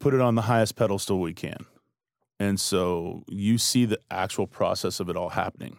[0.00, 1.66] put it on the highest pedestal we can.
[2.40, 5.78] And so you see the actual process of it all happening.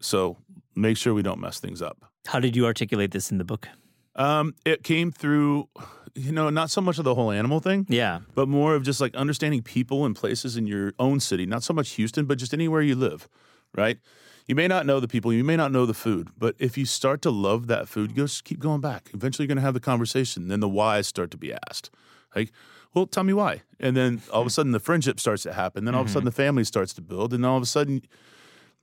[0.00, 0.36] So
[0.74, 2.04] make sure we don't mess things up.
[2.26, 3.68] How did you articulate this in the book?
[4.16, 5.68] Um, it came through,
[6.14, 9.00] you know, not so much of the whole animal thing, Yeah, but more of just
[9.00, 12.54] like understanding people and places in your own city, not so much Houston, but just
[12.54, 13.28] anywhere you live,
[13.76, 13.98] right?
[14.46, 16.84] You may not know the people, you may not know the food, but if you
[16.84, 19.10] start to love that food, you just keep going back.
[19.14, 20.48] Eventually, you're going to have the conversation.
[20.48, 21.90] Then the whys start to be asked.
[22.36, 22.52] Like,
[22.94, 23.62] well, tell me why.
[23.80, 25.84] And then all of a sudden, the friendship starts to happen.
[25.84, 27.34] Then all of a sudden, the family starts to build.
[27.34, 28.02] And all of a sudden,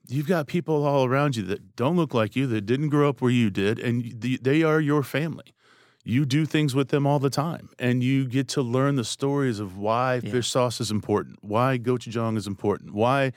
[0.08, 3.20] you've got people all around you that don't look like you, that didn't grow up
[3.20, 5.54] where you did, and they are your family.
[6.04, 9.60] You do things with them all the time, and you get to learn the stories
[9.60, 13.32] of why fish sauce is important, why gochujang is important, why,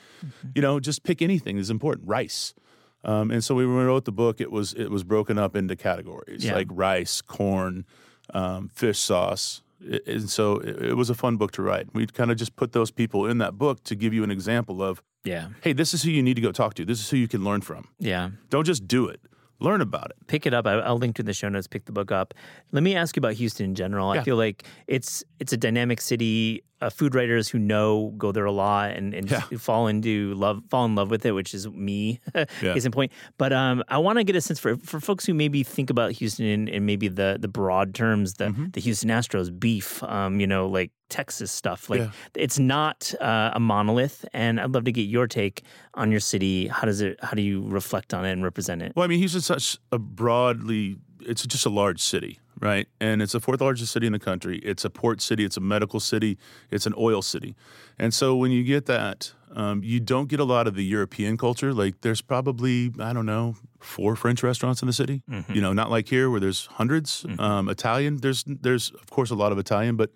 [0.56, 2.08] you know, just pick anything is important.
[2.08, 2.56] Rice,
[3.04, 5.76] um, and so when we wrote the book, it was it was broken up into
[5.76, 6.56] categories Yeah.
[6.56, 7.86] like rice, corn,
[8.34, 9.62] um, fish sauce,
[10.08, 11.88] and so it, was a fun book to write.
[11.93, 14.82] We kind of just put those people in that book to give you an example
[14.82, 16.86] of yeah, hey, this is who you need to go talk to.
[16.86, 17.88] This is who you can learn from.
[18.00, 18.30] yeah.
[18.50, 19.21] Don't just do it.
[19.60, 20.17] Learn about it.
[20.28, 20.67] pick it up.
[20.67, 21.65] I'll link to the show notes.
[21.65, 22.34] Pick the book up.
[22.74, 24.10] Let me ask you about Houston in general.
[24.10, 26.62] I feel like it's it's a dynamic city.
[26.82, 29.40] Uh, food writers who know go there a lot and, and Yeah.
[29.58, 32.46] fall into love, fall in love with it, which is me, Yeah.
[32.74, 33.14] case in point.
[33.38, 36.12] But um, I want to get a sense for for folks who maybe think about
[36.12, 38.66] Houston in, in maybe the the broad terms, the Mm-hmm.
[38.74, 41.90] the Houston Astros, beef, um, you know, like Texas stuff.
[41.90, 42.12] Like Yeah.
[42.36, 46.68] it's not uh, a monolith, and I'd love to get your take on your city.
[46.68, 47.18] How does it?
[47.24, 48.92] How do you reflect on it and represent it?
[48.96, 52.88] Well, I mean, Houston's such a broadly, it's just a large city, right?
[53.00, 54.60] And it's the fourth largest city in the country.
[54.60, 56.38] It's a port city, it's a medical city,
[56.72, 57.56] it's an oil city.
[58.00, 61.38] And so when you get that, um, you don't get a lot of the European
[61.38, 61.74] culture.
[61.74, 65.24] Like there's probably, I don't know, four French restaurants in the city.
[65.54, 69.36] You know, not like here where there's 100s Um, Italian, there's, there's of course a
[69.36, 70.12] lot of Italian, but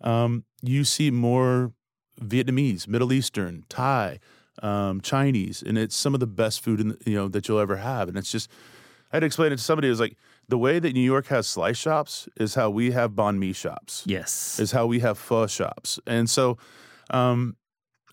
[0.00, 1.72] um, you see more
[2.20, 4.18] Vietnamese, Middle Eastern, Thai,
[4.62, 7.58] um, Chinese, and it's some of the best food in the, you know that you'll
[7.58, 8.08] ever have.
[8.08, 8.50] And it's just,
[9.12, 9.88] I had to explain it to somebody.
[9.88, 10.16] It was like
[10.48, 14.02] the way that New York has slice shops is how we have banh mi shops,
[14.06, 14.58] Yes.
[14.60, 16.58] is how we have pho shops, and so,
[17.10, 17.56] um,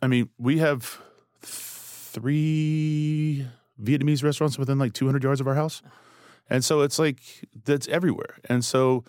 [0.01, 0.99] I mean, we have
[2.11, 3.47] three
[3.81, 5.81] Vietnamese restaurants within like 200 yards of our house.
[6.49, 7.19] And so it's like
[7.65, 8.37] that's everywhere.
[8.49, 9.03] And so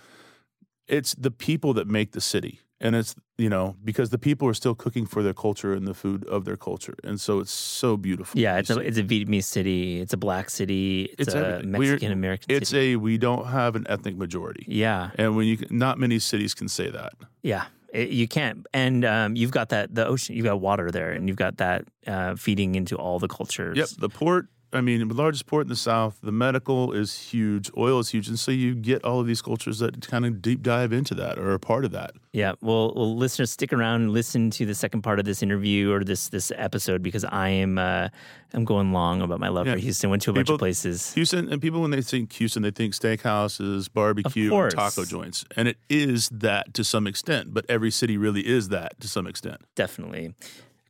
[0.87, 2.61] it's the people that make the city.
[2.85, 5.95] And it's, you know, because the people are still cooking for their culture and the
[5.95, 6.95] food of their culture.
[7.05, 8.41] And so it's so beautiful.
[8.41, 10.01] Yeah, it's a, it's a Vietnamese city.
[10.01, 11.05] It's a black city.
[11.19, 11.63] It's, It's a.
[11.65, 12.57] Mexican American city.
[12.57, 12.93] it's city.
[12.95, 14.65] a we don't have an ethnic majority.
[14.69, 17.13] yeah, And when you not many cities can say that.
[17.43, 17.65] yeah.
[17.93, 20.35] It- you can't, and um, you've got that the ocean.
[20.35, 23.77] You've got water there, and you've got that uh, feeding into all the cultures.
[23.77, 24.47] Yep, the port.
[24.75, 26.19] I mean, the largest port in the south.
[26.23, 27.71] The medical is huge.
[27.77, 30.63] Oil is huge, and so you get all of these cultures that kind of deep
[30.63, 32.13] dive into that or are a part of that.
[32.33, 35.93] Yeah, well, well, listeners, stick around and listen to the second part of this interview
[35.93, 38.09] or this this episode because I am uh,
[38.55, 39.75] I'm going long about my love Yeah.
[39.75, 40.09] for Houston.
[40.11, 41.13] Went to a bunch of places.
[41.15, 45.77] Houston, and people when they think Houston, they think steakhouses, barbecue, taco joints, and it
[45.91, 47.53] is that to some extent.
[47.53, 49.61] But every city really is that to some extent.
[49.75, 50.35] Definitely,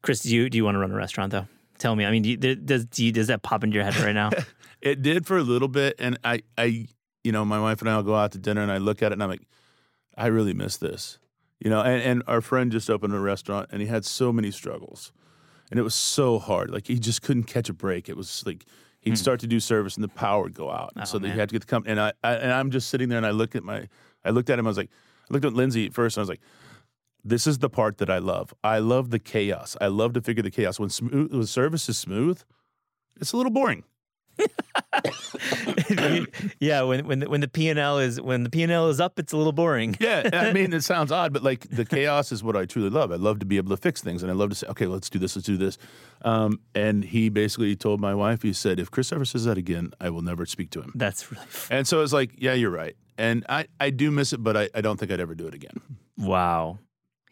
[0.02, 0.20] Chris.
[0.22, 1.46] Do you do you want to run a restaurant though?
[1.82, 2.06] Tell me.
[2.06, 4.30] I mean, do you, does do you, does that pop into your head right now?
[4.80, 6.86] It did for a little bit, and I, I,
[7.22, 9.12] you know, my wife and I will go out to dinner, and I look at
[9.12, 9.46] it, and I'm like,
[10.16, 11.18] I really miss this,
[11.60, 11.80] you know.
[11.80, 15.12] And, and our friend just opened a restaurant, and he had so many struggles,
[15.70, 16.70] and it was so hard.
[16.70, 18.08] Like he just couldn't catch a break.
[18.08, 18.64] It was like
[19.00, 21.00] he'd start to do service, and the power would go out, Hmm.
[21.02, 21.92] Oh, so that he had to get the company.
[21.92, 23.88] And I, I, and I'm just sitting there, and I look at my,
[24.24, 24.90] I looked at him, I was like,
[25.30, 26.40] I looked at Lindsay at first, and I was like.
[27.24, 28.52] This is the part that I love.
[28.64, 29.76] I love the chaos.
[29.80, 30.80] I love to figure the chaos.
[30.80, 32.42] When smooth, when service is smooth,
[33.20, 33.84] it's a little boring.
[36.60, 38.88] yeah, when when the, when the P and L is when the P and L
[38.88, 39.96] is up, it's a little boring.
[40.00, 43.12] Yeah, I mean, it sounds odd, but like the chaos is what I truly love.
[43.12, 45.08] I love to be able to fix things, and I love to say, okay, let's
[45.10, 45.78] do this, let's do this.
[46.22, 49.92] Um, and he basically told my wife, he said, if Chris ever says that again,
[50.00, 50.92] I will never speak to him.
[50.94, 52.96] That's really f- And so it's like, yeah, you're right.
[53.18, 55.54] And I, I do miss it, but I, I don't think I'd ever do it
[55.54, 55.80] again.
[56.16, 56.78] wow.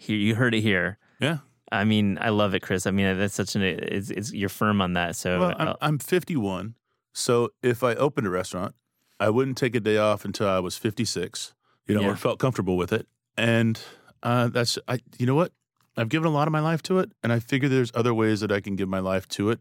[0.03, 0.97] Here you heard it here.
[1.21, 1.39] Yeah.
[1.71, 2.87] I mean, I love it, Chris.
[2.87, 5.15] I mean, that's such an it's, it's you're firm on that.
[5.15, 6.75] So Well, I'm, uh, I'm 51.
[7.13, 8.75] So if I opened a restaurant,
[9.21, 11.53] I wouldn't take a day off until I was 56,
[11.87, 12.09] you know, Yeah.
[12.13, 13.07] or felt comfortable with it.
[13.37, 13.79] And
[14.23, 15.53] uh, that's, I, you know what?
[15.97, 18.41] I've given a lot of my life to it, and I figure there's other ways
[18.41, 19.61] that I can give my life to it.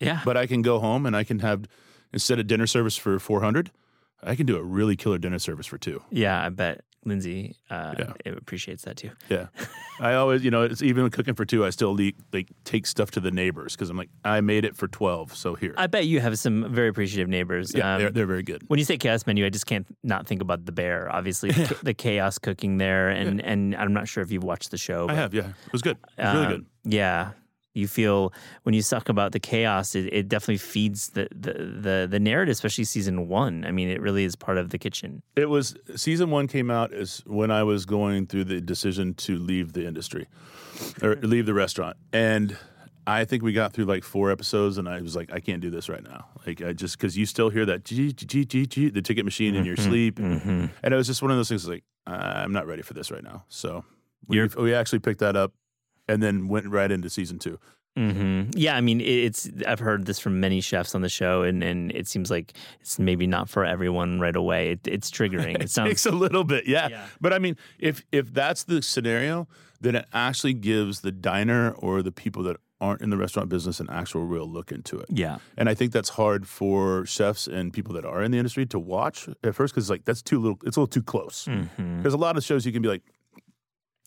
[0.00, 1.64] yeah, But I can go home and I can have,
[2.12, 3.70] instead of dinner service for 400,
[4.22, 6.02] I can do a really killer dinner service for two.
[6.10, 6.44] yeah.
[6.46, 8.32] I bet Lindsay uh, Yeah.
[8.36, 9.10] appreciates that too.
[9.28, 9.46] Yeah.
[10.00, 13.10] I always, you know, it's even cooking for two, I still le- like take stuff
[13.12, 15.74] to the neighbors because I'm like, I made it for 12, so here.
[15.76, 17.72] I bet you have some very appreciative neighbors.
[17.74, 18.62] yeah, Um, they're, they're very good.
[18.68, 21.10] when you say chaos menu, I just can't not think about the bear.
[21.10, 24.78] Obviously, the, the chaos cooking there, and and I'm not sure if you've watched the
[24.78, 25.08] show.
[25.08, 25.48] I have, yeah.
[25.66, 25.98] It was good.
[26.18, 26.66] It was really um, good.
[26.84, 27.30] Yeah,
[27.74, 28.32] you feel
[28.64, 32.52] when you talk about the chaos, it, it definitely feeds the, the the the narrative,
[32.52, 33.64] especially season one.
[33.64, 35.22] I mean, it really is part of the kitchen.
[35.36, 39.36] It was season one came out is when I was going through the decision to
[39.36, 40.28] leave the industry
[41.02, 41.96] or leave the restaurant.
[42.12, 42.56] And
[43.06, 45.70] I think we got through like four episodes and I was like, I can't do
[45.70, 46.26] this right now.
[46.46, 49.54] Like I just because you still hear that G G G G the ticket machine
[49.54, 49.90] in your mm-hmm.
[49.90, 50.16] sleep.
[50.16, 50.66] Mm-hmm.
[50.82, 53.22] And it was just one of those things like, I'm not ready for this right
[53.22, 53.44] now.
[53.48, 53.84] So
[54.26, 55.52] we, we actually picked that up
[56.12, 57.58] and then went right into season two.
[57.96, 61.62] hmm Yeah, I mean, it's I've heard this from many chefs on the show, and
[61.62, 64.70] and it seems like it's maybe not for everyone right away.
[64.72, 65.54] It, it's triggering.
[65.60, 66.88] It It sounds takes a little bit, yeah.
[66.88, 67.06] Yeah.
[67.20, 69.46] But I mean, if if that's the scenario,
[69.80, 73.78] then it actually gives the diner or the people that aren't in the restaurant business
[73.78, 75.06] an actual real look into it.
[75.08, 75.36] yeah.
[75.56, 78.78] And I think that's hard for chefs and people that are in the industry to
[78.78, 80.58] watch at first because like that's too little.
[80.66, 81.44] It's a little too close.
[81.46, 83.02] hmm There's a lot of shows you can be like,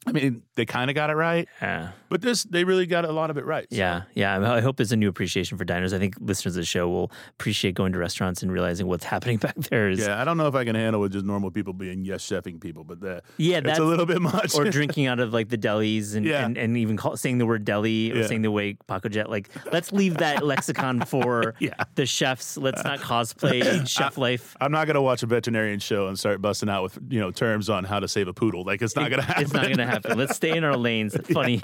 [0.08, 1.90] I mean, they kind of got it right, Yeah.
[2.10, 3.66] but this they really got a lot of it right.
[3.72, 4.54] So- Yeah, yeah.
[4.54, 5.94] I hope there's a new appreciation for diners.
[5.94, 9.38] I think listeners of the show will appreciate going to restaurants and realizing what's happening
[9.38, 9.90] back there.
[9.90, 12.24] Is, Yeah, I don't know if I can handle with just normal people being yes
[12.24, 14.54] chefing people, but that yeah, that's a little bit much.
[14.56, 16.46] or drinking out of like the delis and Yeah.
[16.46, 18.28] and, and even call, saying the word deli or Yeah.
[18.28, 19.28] saying the way Pacojet.
[19.28, 21.74] Like, let's leave that lexicon for Yeah.
[21.96, 22.58] the chefs.
[22.58, 24.56] Let's not cosplay chef life.
[24.62, 27.70] I'm not gonna watch a veterinarian show and start busting out with you know terms
[27.72, 28.64] on how to save a poodle.
[28.64, 29.44] Like it's not gonna happen.
[29.44, 29.95] It's not going to happen.
[30.04, 31.16] Let's stay in our lanes.
[31.34, 31.62] Funny.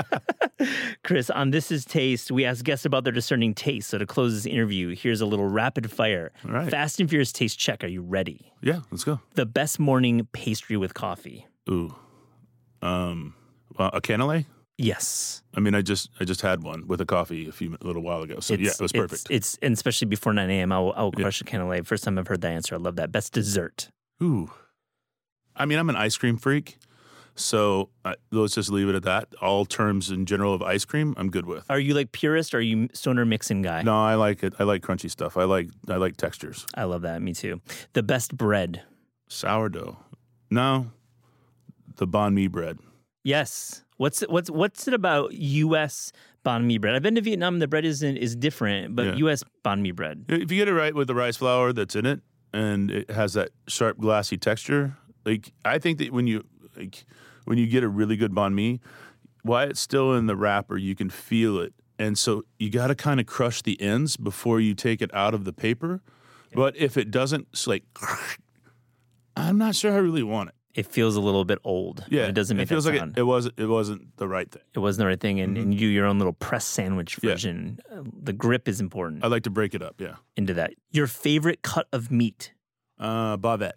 [1.04, 3.90] Chris, on This Is Taste, we ask guests about their discerning taste.
[3.90, 6.32] So to close this interview, here's a little rapid fire.
[6.46, 6.70] All right.
[6.70, 7.84] Fast and Furious taste check.
[7.84, 8.52] Are you ready?
[8.62, 9.20] Yeah, let's go.
[9.36, 11.48] The best morning pastry with coffee.
[11.70, 11.96] Ooh,
[12.82, 13.34] um,
[13.78, 14.46] well, a cannelé.
[14.78, 15.44] Yes.
[15.56, 18.02] I mean, I just I just had one with a coffee a few a little
[18.02, 18.40] while ago.
[18.40, 19.28] So yeah, it was it's- perfect.
[19.30, 20.72] It's, and especially before 9 a.m.
[20.72, 21.24] I'll, I'll Yeah.
[21.24, 21.86] crush a cannelé.
[21.86, 22.76] First time I've heard that answer.
[22.76, 23.12] I love that.
[23.12, 23.90] Best dessert.
[24.24, 24.50] Ooh,
[25.56, 26.78] I mean, I'm an ice cream freak,
[27.36, 29.28] so uh, let's just leave it at that.
[29.42, 31.66] All terms in general of ice cream, I'm good with.
[31.70, 33.82] Are you like purist or are you stoner mixing guy?
[33.84, 34.54] No, I like it.
[34.60, 35.38] I like crunchy stuff.
[35.38, 36.66] I like I like textures.
[36.76, 37.22] I love that.
[37.22, 37.62] Me too.
[37.94, 38.84] The best bread.
[39.28, 39.98] Sourdough.
[40.50, 40.92] No,
[41.98, 42.80] the banh mi bread.
[43.24, 43.84] Yes.
[43.98, 46.12] What's what's what's it about U.S.
[46.46, 46.96] banh mi bread?
[46.96, 47.60] I've been to Vietnam.
[47.60, 49.16] The bread isn't is different, but Yeah.
[49.16, 49.44] U.S.
[49.64, 50.26] banh mi bread.
[50.28, 52.22] If you get it right with the rice flour that's in it,
[52.54, 56.44] and it has that sharp, glassy texture, like I think that when you
[56.78, 57.06] like
[57.46, 58.80] when you get a really good banh mi,
[59.44, 62.96] while it's still in the wrapper, you can feel it, and so you got to
[62.96, 66.02] kind of crush the ends before you take it out of the paper.
[66.54, 67.84] But if it doesn't, it's like
[69.36, 70.56] I'm not sure I really want it.
[70.74, 72.06] It feels a little bit old.
[72.10, 73.56] Yeah, it doesn't make It feels like it, it wasn't.
[73.60, 74.62] It wasn't the right thing.
[74.74, 77.32] it wasn't the right thing, and, and you do your own little press sandwich Yeah.
[77.32, 77.80] version.
[77.92, 79.96] Uh, The grip is important I like to break it up.
[80.00, 80.74] Yeah, into that.
[80.92, 82.54] Your favorite cut of meat?
[83.00, 83.74] uh, bavette.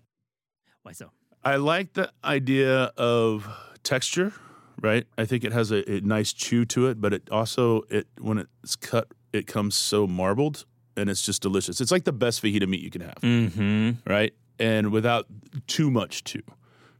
[0.82, 1.10] Why so?
[1.44, 3.46] I like the idea of
[3.82, 4.32] texture,
[4.80, 5.06] right?
[5.18, 8.38] I think it has a, a nice chew to it, but it also it when
[8.62, 10.64] it's cut, it comes so marbled
[10.96, 11.80] and it's just delicious.
[11.80, 13.90] It's like the best fajita meat you can have, Mm-hmm.
[14.10, 14.32] right?
[14.58, 15.26] And without
[15.66, 16.42] too much chew.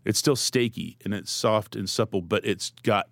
[0.05, 3.07] It's still steaky and it's soft and supple, but it's got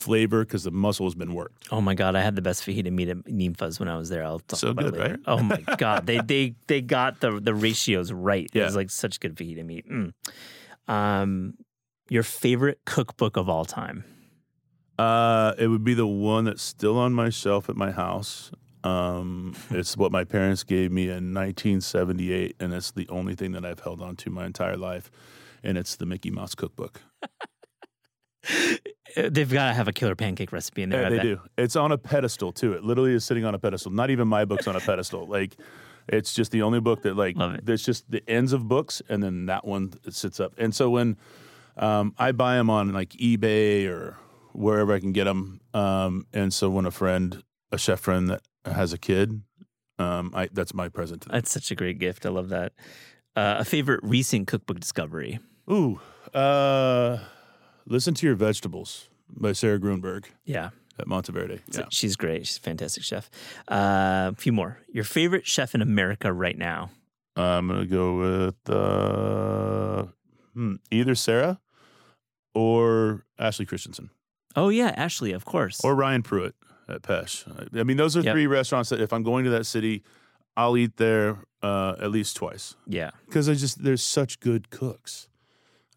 [0.00, 1.68] flavor because the muscle has been worked.
[1.70, 4.24] Oh my god, I had the best fajita meat at Ninfas when I was there.
[4.24, 5.10] I'll talk So about good, it later.
[5.14, 5.20] right?
[5.26, 8.44] Oh my god, they they they got the the ratios right.
[8.52, 8.64] It Yeah.
[8.64, 9.86] was like such good fajita meat.
[9.88, 10.12] Mm.
[10.88, 11.54] Um,
[12.08, 14.04] your favorite cookbook of all time?
[14.98, 18.50] Uh, it would be the one that's still on my shelf at my house.
[18.84, 23.64] Um, it's what my parents gave me in 1978, and it's the only thing that
[23.64, 25.10] I've held on to my entire life,
[25.62, 27.00] and it's the Mickey Mouse Cookbook.
[29.16, 31.02] They've got to have a killer pancake recipe in there.
[31.02, 31.24] Yeah, they bet.
[31.24, 31.40] do.
[31.58, 32.72] It's on a pedestal too.
[32.72, 33.92] It literally is sitting on a pedestal.
[33.92, 35.26] Not even my book's on a pedestal.
[35.26, 35.56] Like,
[36.08, 39.46] it's just the only book that like there's just the ends of books, and then
[39.46, 40.54] that one sits up.
[40.58, 41.16] And so when
[41.76, 44.16] um, I buy them on like eBay or
[44.52, 48.42] wherever I can get them, um, and so when a friend, a chef friend that
[48.64, 49.42] has a kid,
[49.98, 51.36] um, I that's my present to them.
[51.36, 52.26] That's such a great gift.
[52.26, 52.72] I love that.
[53.36, 55.38] Uh, a favorite recent cookbook discovery?
[55.70, 56.00] Ooh,
[56.34, 57.18] uh,
[57.86, 61.60] listen to your vegetables by Sarah Grueneberg Yeah, at Monteverde.
[61.70, 61.86] So Yeah.
[61.90, 62.46] she's great.
[62.46, 63.30] She's a fantastic chef.
[63.70, 64.78] Uh, a few more.
[64.92, 66.90] Your favorite chef in America right now?
[67.36, 70.04] I'm gonna go with uh,
[70.54, 71.60] hmm, either Sarah
[72.54, 74.10] or Ashley Christensen
[74.56, 75.80] Oh yeah, Ashley, of course.
[75.84, 76.54] or Ryan Prewitt
[76.88, 77.46] at Pêche.
[77.78, 78.34] I mean, those are Yep.
[78.34, 80.02] three restaurants that if I'm going to that city,
[80.56, 85.28] I'll eat there uh, at least twice yeah, because I just there's such good cooks.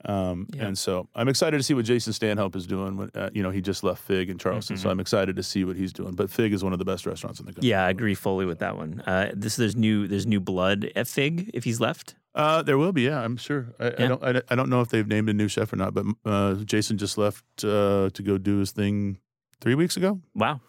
[0.05, 0.65] Um, Yeah.
[0.65, 2.97] And so I'm excited to see what Jason Stanhope is doing.
[2.97, 5.63] When, uh, you know, he just left Fig in Charleston, so I'm excited to see
[5.63, 6.13] what he's doing.
[6.13, 7.69] But Fig is one of the best restaurants in the country.
[7.69, 9.01] yeah, I agree fully with that one.
[9.01, 12.15] Uh, this there's new there's new blood at Fig if he's left.
[12.35, 13.67] Uh, there will be, yeah, I'm sure.
[13.79, 13.93] I, Yeah.
[13.97, 16.05] I don't, I, I don't know if they've named a new chef or not, but
[16.25, 19.19] uh, Jason just left uh, to go do his thing
[19.61, 20.19] three weeks ago.
[20.33, 20.59] Wow,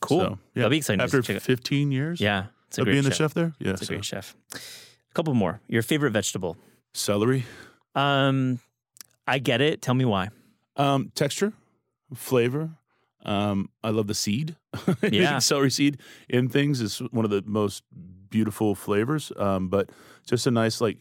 [0.00, 0.20] cool.
[0.20, 0.36] So, yeah.
[0.62, 0.98] That'll be exciting.
[1.00, 1.42] to After check out.
[1.42, 3.04] 15 years, yeah, it's a being chef.
[3.10, 3.52] the chef there.
[3.58, 4.36] Yeah, It's a great chef.
[4.54, 5.60] A couple more.
[5.66, 6.56] Your favorite vegetable?
[6.94, 7.44] celery,
[7.96, 8.60] Um,
[9.28, 9.82] I get it.
[9.82, 10.30] Tell me why.
[10.76, 11.52] um, texture,
[12.14, 12.70] flavor.
[13.24, 14.56] Um, I love the seed.
[15.02, 15.38] Yeah.
[15.40, 17.82] celery seed in things is one of the most
[18.30, 19.32] beautiful flavors.
[19.36, 19.90] Um, but
[20.26, 20.98] just a nice like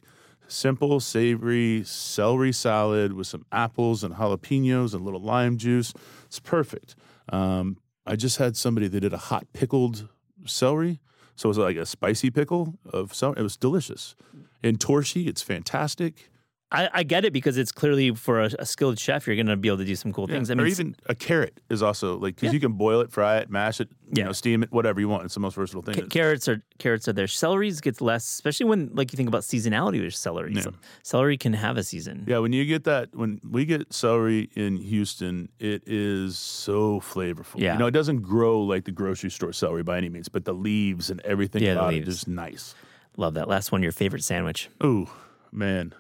[0.47, 5.93] simple savory celery salad with some apples and jalapenos and a little lime juice.
[6.25, 6.95] It's perfect.
[7.29, 10.07] Um, I just had somebody that did a hot pickled
[10.45, 10.99] celery.
[11.35, 13.39] So it was like a spicy pickle of celery.
[13.39, 14.15] It was delicious.
[14.63, 16.29] In torshi, it's fantastic.
[16.69, 19.56] I, I get it because it's clearly for a, a skilled chef, you're going to
[19.56, 20.49] be able to do some cool Yeah, things.
[20.51, 22.51] I or mean, even a carrot is also like because Yeah.
[22.56, 24.25] you can boil it, fry it, mash it, you Yeah.
[24.25, 25.23] know, steam it, whatever you want.
[25.23, 25.95] It's the most versatile thing.
[25.95, 27.25] Ca- carrots are carrots are there.
[27.27, 30.53] Celeries gets less, especially when like you think about seasonality with celery.
[30.56, 30.62] Yeah.
[30.63, 32.25] So- celery can have a season.
[32.27, 37.62] yeah, when you get that, when we get celery in Houston, it is so flavorful.
[37.62, 37.73] Yeah.
[37.73, 40.53] you know, it doesn't grow like the grocery store celery by any means, but the
[40.53, 42.27] leaves and everything Yeah, about it leaves.
[42.27, 42.75] nice.
[43.15, 43.47] Love that.
[43.47, 44.69] Last one, your favorite sandwich.
[44.84, 45.08] Ooh,
[45.51, 45.93] man,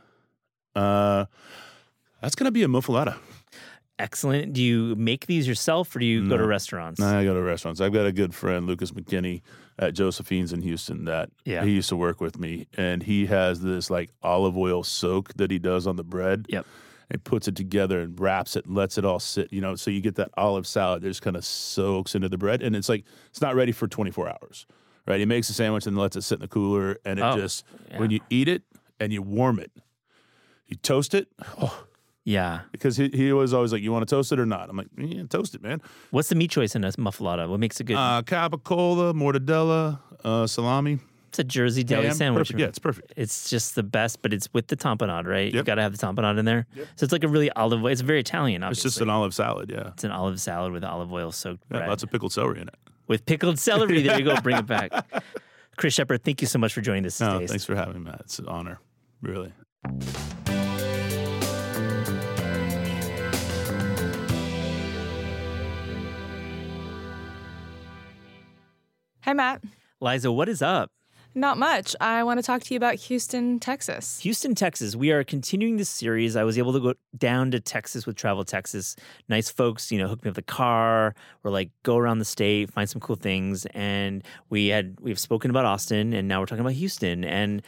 [0.77, 1.25] uh,
[2.21, 3.15] that's gonna be a muffaletta.
[3.99, 4.53] Excellent.
[4.53, 6.47] Do you make these yourself or do you go to No.
[6.47, 7.01] restaurants?
[7.01, 7.81] I go to restaurants.
[7.81, 9.41] I've got a good friend, Lucas McKinney,
[9.79, 11.05] at Josephine's in Houston.
[11.05, 11.63] That Yeah.
[11.63, 15.49] he used to work with me, and he has this like olive oil soak that
[15.49, 16.45] he does on the bread.
[16.49, 16.65] Yep.
[17.09, 19.51] And puts it together and wraps it, and lets it all sit.
[19.53, 22.37] You know, so you get that olive salad that just kind of soaks into the
[22.37, 24.67] bread, and it's like it's not ready for 24 hours.
[25.07, 25.19] Right?
[25.19, 27.63] He makes a sandwich and lets it sit in the cooler, and it Oh, just
[27.89, 27.97] yeah.
[27.99, 28.61] when you eat it
[28.99, 29.71] and you warm it,
[30.67, 31.27] you toast it.
[31.61, 31.85] Oh,
[32.25, 32.61] Yeah.
[32.71, 34.87] because he, he was always like, "You want to toast it or not?" I'm like,
[34.97, 37.47] "Yeah, toast it, man." What's the meat choice in a muffaletta?
[37.49, 37.95] What makes it good?
[37.95, 40.99] Uh, capicola, mortadella, uh, salami.
[41.29, 42.47] it's a Jersey deli sandwich.
[42.49, 42.59] Perfect.
[42.59, 43.13] Yeah, it's perfect.
[43.15, 45.53] It's just the best, but it's with the tapenade, right?
[45.53, 46.65] You've got to have the tapenade in there.
[46.95, 47.87] So it's like a really olive oil.
[47.91, 48.87] It's very Italian, obviously.
[48.89, 49.69] It's just an olive salad.
[49.73, 51.89] Yeah, It's an olive salad with olive oil soaked yeah bread.
[51.89, 52.75] lots of pickled celery in it.
[53.07, 54.01] with pickled celery.
[54.01, 54.35] There you go.
[54.41, 54.91] Bring it back.
[55.77, 57.21] Chris Shepherd, thank you so much for joining this.
[57.21, 57.51] No, Taste.
[57.51, 58.21] thanks for having me, Matt.
[58.21, 58.79] It's an honor,
[59.21, 59.53] really.
[69.27, 69.61] Hi, Matt.
[69.99, 70.89] Liza, what is up?
[71.35, 71.97] Not much.
[71.99, 74.21] I want to talk to you about Houston, Texas.
[74.21, 74.95] Houston, Texas.
[74.95, 76.37] We are continuing this series.
[76.37, 78.95] I was able to go down to Texas with Travel Texas.
[79.27, 81.13] Nice folks, you know, hooked me up the car.
[81.43, 83.65] We're like, go around the state, find some cool things.
[83.73, 87.25] And we had we've spoken about Austin, and now we're talking about Houston.
[87.25, 87.63] And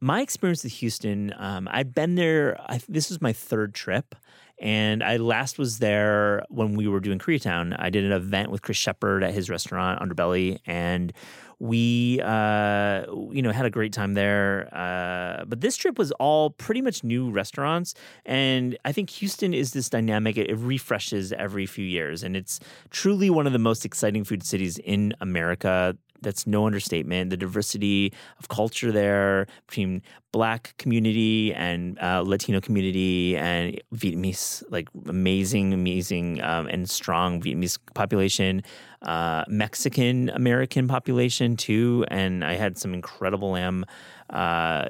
[0.00, 2.56] my experience with Houston, um, I've been there.
[2.68, 4.14] I, this was my third trip.
[4.60, 7.74] And I last was there when we were doing Koreatown.
[7.78, 11.12] I did an event with Chris Shepherd at his restaurant, Underbelly, and
[11.60, 14.68] we uh, you know had a great time there.
[14.72, 17.94] Uh, but this trip was all pretty much new restaurants.
[18.26, 22.22] And i think houston is this dynamic it, it, refreshes every few years.
[22.22, 27.30] And it's truly one of the most exciting food cities in america that's no understatement.
[27.30, 30.02] The diversity of culture there between
[30.32, 37.78] Black community and uh, Latino community and Vietnamese, like amazing, amazing um, and strong Vietnamese
[37.94, 38.62] population,
[39.02, 43.84] uh, Mexican American population too, and I had some incredible lamb.
[44.28, 44.88] Uh,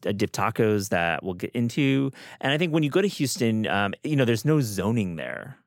[0.00, 2.12] dip tacos that we'll get into.
[2.40, 5.58] And I think when you go to Houston, um, you know, there's no zoning there.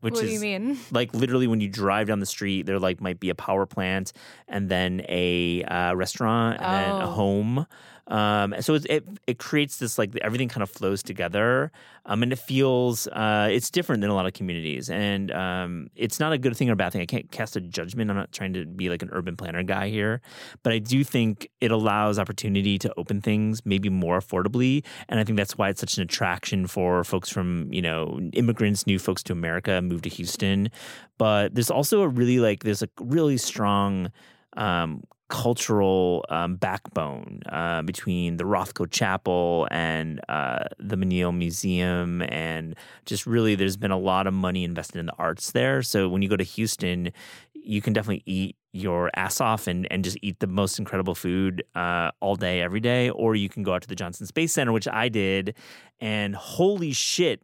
[0.00, 0.78] Which what is, do you mean?
[0.90, 4.12] Like literally, when you drive down the street, there like might be a power plant,
[4.48, 6.94] and then a uh, restaurant, and oh.
[6.98, 7.12] then a oh.
[7.12, 7.66] home.
[8.10, 11.70] Um, so it, it, it creates this like everything kind of flows together,
[12.06, 16.18] um, and it feels uh, it's different than a lot of communities, and um, it's
[16.18, 17.02] not a good thing or a bad thing.
[17.02, 18.10] I can't cast a judgment.
[18.10, 20.20] I'm not trying to be like an urban planner guy here,
[20.64, 25.24] but I do think it allows opportunity to open things maybe more affordably, and I
[25.24, 29.22] think that's why it's such an attraction for folks from you know immigrants, new folks
[29.24, 30.68] to America, move to Houston.
[31.16, 34.10] But there's also a really like there's a really strong
[34.56, 42.74] um, cultural um, backbone uh, between the Rothko Chapel and uh, the Menil Museum, and
[43.06, 45.82] just really, there's been a lot of money invested in the arts there.
[45.82, 47.12] So when you go to Houston,
[47.54, 51.62] you can definitely eat your ass off and, and just eat the most incredible food
[51.74, 53.08] uh, all day, every day.
[53.08, 55.54] Or you can go out to the Johnson Space Center, which I did,
[56.00, 57.42] and holy shit,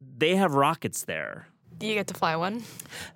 [0.00, 1.48] they have rockets there.
[1.78, 2.62] Do you get to fly one?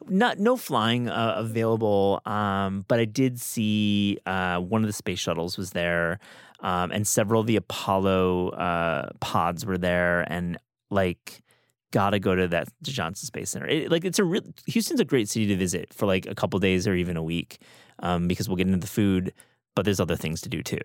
[0.09, 5.19] Not no flying uh, available, um, but I did see uh, one of the space
[5.19, 6.19] shuttles was there,
[6.61, 10.59] um, and several of the Apollo uh, pods were there, and
[10.91, 11.43] like
[11.91, 13.67] gotta go to that Johnson Space Center.
[13.67, 16.59] It, like it's a real Houston's a great city to visit for like a couple
[16.59, 17.63] days or even a week,
[18.01, 19.33] um, because we'll get into the food,
[19.75, 20.81] but there's other things to do too.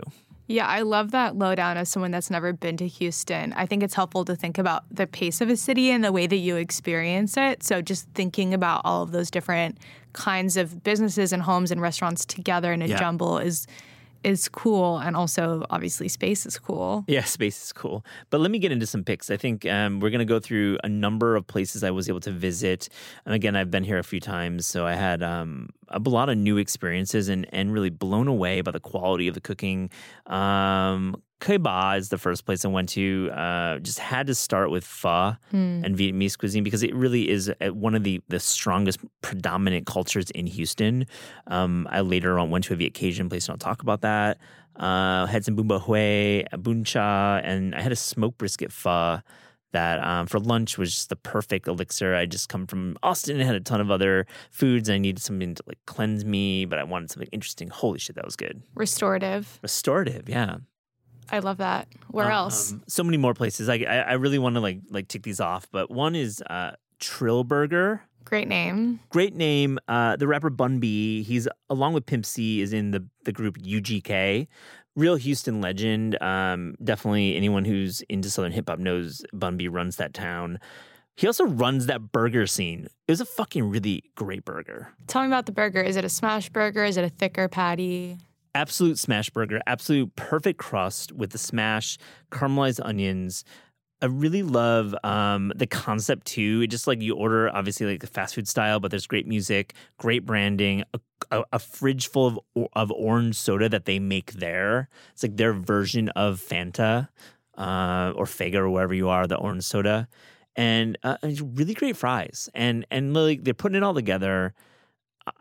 [0.47, 3.51] Yeah, I love that lowdown as someone that's never been to Houston.
[3.53, 6.27] I think it's helpful to think about the pace of a city and the way
[6.27, 7.63] that you experience it.
[7.63, 9.79] So just thinking about all of those different
[10.13, 12.99] kinds of businesses and homes and restaurants together in a yeah.
[12.99, 13.65] jumble is
[14.25, 17.05] is cool and also obviously space is cool.
[17.07, 18.03] Yeah space is cool.
[18.29, 20.77] But let me get into some picks i think um, we're going to go through
[20.83, 22.89] a number of places i was able to visit.
[23.25, 26.37] And again i've been here a few times so i had um, a lot of
[26.37, 29.89] new experiences and, and really blown away by the quality of the cooking.
[30.25, 33.29] Um, Kâu Ba is the first place I went to.
[33.31, 35.83] Uh, just had to start with pho mm.
[35.83, 40.29] and Vietnamese cuisine because it really is uh, one of the, the strongest predominant cultures
[40.31, 41.05] in Houston.
[41.47, 44.37] Um, I later on went to a Viet Cajun place, and I'll talk about that.
[44.75, 49.21] Uh, had some bún bò Huế, bún cha, and I had a smoked brisket pho
[49.75, 52.15] that um, for lunch was just the perfect elixir.
[52.15, 54.89] I just come from Austin and had a ton of other foods.
[54.89, 57.67] I needed something to like cleanse me, but I wanted something interesting.
[57.69, 58.63] Holy shit, that was good.
[58.73, 59.59] Restorative.
[59.61, 60.57] Restorative, yeah.
[61.31, 61.87] I love that.
[62.09, 62.75] Where um, else?
[62.87, 63.69] So many more places.
[63.69, 66.71] I I, I really want to like like tick these off, but one is uh,
[66.99, 68.01] Trill Burger.
[68.25, 68.99] Great name.
[69.09, 69.77] Great name.
[69.87, 73.57] Uh, the rapper Bun B, he's along with Pimp C, is in the the group
[73.57, 74.47] UGK.
[74.95, 76.21] Real Houston legend.
[76.21, 80.59] Um, definitely anyone who's into Southern hip hop knows Bun B runs that town.
[81.17, 82.87] He also runs that burger scene.
[83.07, 84.89] It was a fucking really great burger.
[85.07, 85.81] Tell me about the burger.
[85.81, 86.83] Is it a smash burger?
[86.83, 88.17] Is it a thicker patty?
[88.55, 91.99] Absolute smash burger, absolute perfect crust with the smash,
[92.31, 93.43] caramelized onions.
[94.01, 96.61] I really love um, the concept too.
[96.63, 99.73] It just like you order, obviously like the fast food style, but there's great music,
[99.97, 100.99] great branding, a,
[101.31, 104.89] a, a, fridge full of of orange soda that they make there.
[105.13, 107.09] It's like their version of Fanta
[107.57, 110.07] uh, or Faygo or wherever you are, the orange soda,
[110.55, 112.49] and uh, really great fries.
[112.53, 114.53] And and like they're putting it all together.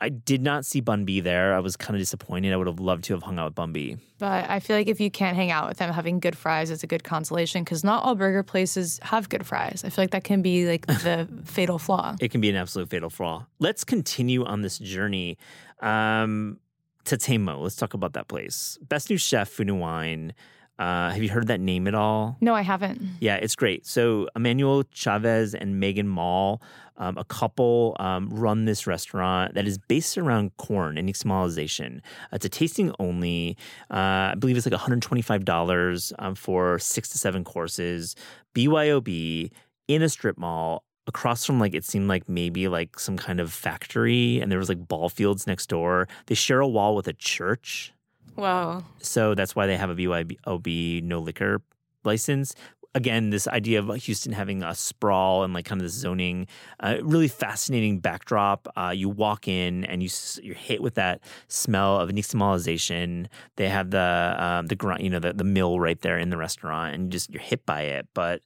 [0.01, 1.55] I did not see Bun B there.
[1.55, 2.53] I was kind of disappointed.
[2.53, 3.99] I would have loved to have hung out with Bun B.
[4.19, 6.83] But I feel like if you can't hang out with them, having good fries is
[6.83, 9.83] a good consolation because not all burger places have good fries.
[9.85, 12.17] I feel like that can be like the fatal flaw.
[12.19, 13.47] It can be an absolute fatal flaw.
[13.59, 15.37] Let's continue on this journey
[15.81, 16.59] um,
[17.05, 17.61] to Tatemó.
[17.61, 18.79] Let's talk about that place.
[18.81, 20.33] Best new chef, food and wine.
[20.79, 22.37] Uh, have you heard that name at all?
[22.41, 23.01] No, I haven't.
[23.21, 23.87] Yeah, it's great.
[23.87, 26.61] So Emmanuel Chavez and Megan Maul,
[26.97, 32.01] um, a couple, um, run this restaurant that is based around corn and nixtamalization.
[32.33, 33.57] It's a tasting only.
[33.91, 38.17] Uh, I believe it's like $125 um, for six to seven courses.
[38.55, 39.51] BYOB
[39.87, 43.53] in a strip mall across from like it seemed like maybe like some kind of
[43.53, 46.09] factory and there was like ball fields next door.
[46.27, 47.93] They share a wall with a church.
[48.35, 48.85] Whoa.
[49.01, 51.63] So that's why they have a BYOB no liquor
[52.05, 52.55] license.
[52.97, 56.47] Again, this idea of Houston having a sprawl and like kind of this zoning,
[56.79, 58.69] uh, really fascinating backdrop.
[58.77, 60.09] Uh, you walk in and you
[60.43, 63.27] you're hit with that smell of nixtamalization.
[63.57, 66.37] They have the um, the grind, you know, the, the mill right there in the
[66.37, 68.07] restaurant, and just you're hit by it.
[68.15, 68.43] But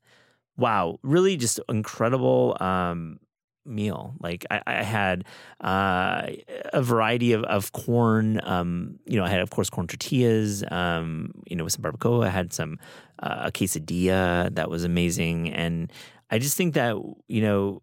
[0.56, 3.20] wow, really just incredible um,
[3.68, 4.14] meal.
[4.20, 5.24] Like I, I had
[5.60, 6.26] uh,
[6.72, 8.40] a variety of, of corn.
[8.44, 10.64] Um, you know, I had of course corn tortillas.
[10.70, 12.26] Um, you know, with some barbacoa.
[12.26, 12.78] I had some
[13.18, 15.92] uh, a quesadilla that was amazing, and
[16.30, 16.96] I just think that
[17.28, 17.82] you know,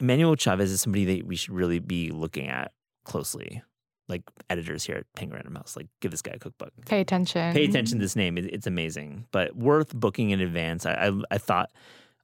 [0.00, 2.72] Emmanuel Chavez is somebody that we should really be looking at
[3.04, 3.62] closely.
[4.08, 6.72] Like editors here at Penguin Random House, like give this guy a cookbook.
[6.86, 7.52] Pay attention.
[7.52, 10.86] Pay attention to this name; it's amazing, but worth booking in advance.
[10.86, 11.70] I, I, I thought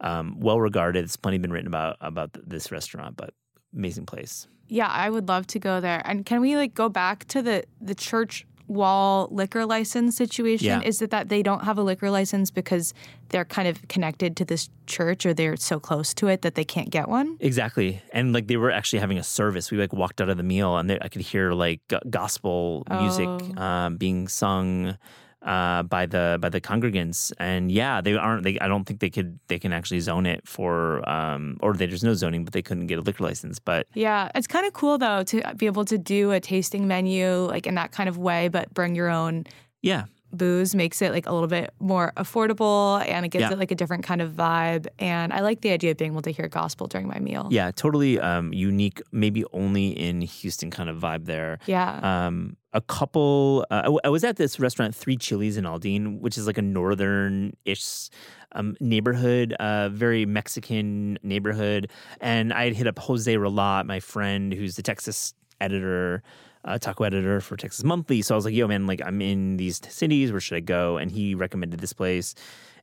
[0.00, 1.04] um, well regarded.
[1.04, 3.34] It's plenty been written about about this restaurant, but
[3.74, 4.46] amazing place.
[4.68, 6.00] Yeah, I would love to go there.
[6.04, 10.66] And can we like go back to the the church wall liquor license situation?
[10.66, 10.80] Yeah.
[10.80, 12.94] Is it that they don't have a liquor license because
[13.28, 16.64] they're kind of connected to this church or they're so close to it that they
[16.64, 17.36] can't get one?
[17.40, 19.70] Exactly, and like they were actually having a service.
[19.70, 23.28] We like walked out of the meal and they, I could hear like gospel music
[23.28, 23.62] Oh.
[23.62, 24.96] um, being sung.
[25.44, 27.30] Uh, by the by the congregants.
[27.38, 30.48] And yeah they aren't they I don't think they could they can actually zone it
[30.48, 33.86] for um or they, there's no zoning but they couldn't get a liquor license but
[33.92, 37.66] Yeah, it's kind of cool though to be able to do a tasting menu like
[37.66, 39.44] in that kind of way, but bring your own
[39.82, 40.04] yeah
[40.34, 43.52] booze makes it like a little bit more affordable and it gives Yeah.
[43.52, 44.86] it like a different kind of vibe.
[44.98, 47.48] And I like the idea of being able to hear gospel during my meal.
[47.50, 52.00] yeah totally um unique maybe only in Houston kind of vibe there Yeah.
[52.26, 53.64] um, a couple.
[53.70, 56.58] Uh, I w- I was at this restaurant, Three Chilies in Aldine, which is like
[56.58, 58.08] a northern-ish
[58.52, 61.90] um, neighborhood, uh, very Mexican neighborhood.
[62.20, 66.22] And I had hit up Jose Ralat, my friend, who's the Texas editor.
[66.64, 68.22] Uh, taco editor for Texas Monthly.
[68.22, 70.32] So I was like, yo, man, like I'm in these cities.
[70.32, 70.96] Where should I go?
[70.96, 72.34] And he recommended this place.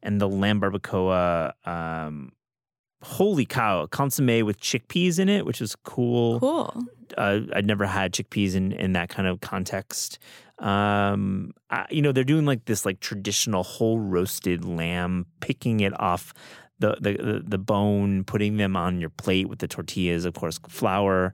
[0.03, 2.31] And the lamb barbacoa, um,
[3.01, 6.83] holy cow, consomme with chickpeas in it, which is cool cool.
[7.17, 10.19] uh, I'd never had chickpeas in, in that kind of context.
[10.59, 15.99] Um, I, you know, they're doing like this like traditional whole roasted lamb, picking it
[15.99, 16.33] off
[16.79, 21.33] the the the bone, putting them on your plate with the tortillas, of course, flour.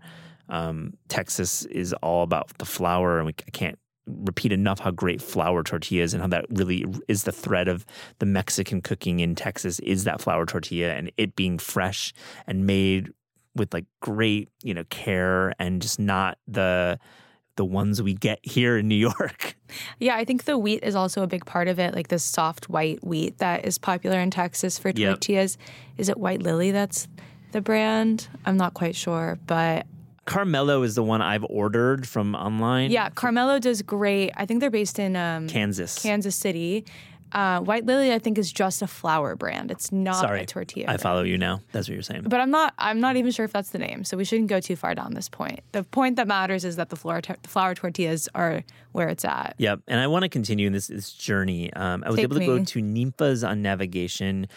[0.50, 5.22] Um, Texas is all about the flour, and we I can't repeat enough how great
[5.22, 7.86] flour tortillas and how that really is the thread of
[8.20, 12.14] the Mexican cooking in Texas is that flour tortilla and it being fresh
[12.48, 13.12] and made
[13.54, 16.98] with like great, you know, care and just not the
[17.58, 19.56] the ones we get here in New York.
[20.00, 22.70] Yeah, I think the wheat is also a big part of it, like this soft
[22.70, 25.16] white wheat that is popular in Texas for Yep.
[25.16, 25.58] tortillas.
[25.98, 27.10] Is it White Lily that's
[27.52, 28.30] the brand?
[28.46, 29.86] I'm not quite sure, but
[30.28, 32.92] Carmelo is the one I've ordered from online.
[32.92, 34.32] yeah, Carmelo does great.
[34.36, 36.02] I think they're based in um, Kansas.
[36.02, 36.86] Kansas City.
[37.34, 39.70] Uh, White Lily, I think, is just a flour brand.
[39.70, 40.86] It's not Sorry, a tortilla.
[40.86, 41.02] I brand.
[41.02, 41.62] follow you now.
[41.72, 42.24] That's what you're saying.
[42.24, 42.74] But I'm not.
[42.78, 44.06] I'm not even sure if that's the name.
[44.06, 45.60] So we shouldn't go too far down this point.
[45.74, 48.64] The point that matters is that the flour, flour tortillas are
[48.94, 49.56] where it's at.
[49.58, 51.72] Yep, and I want to continue this this journey.
[51.74, 54.48] Um, I was Take able to go to Ninfas on Navigation.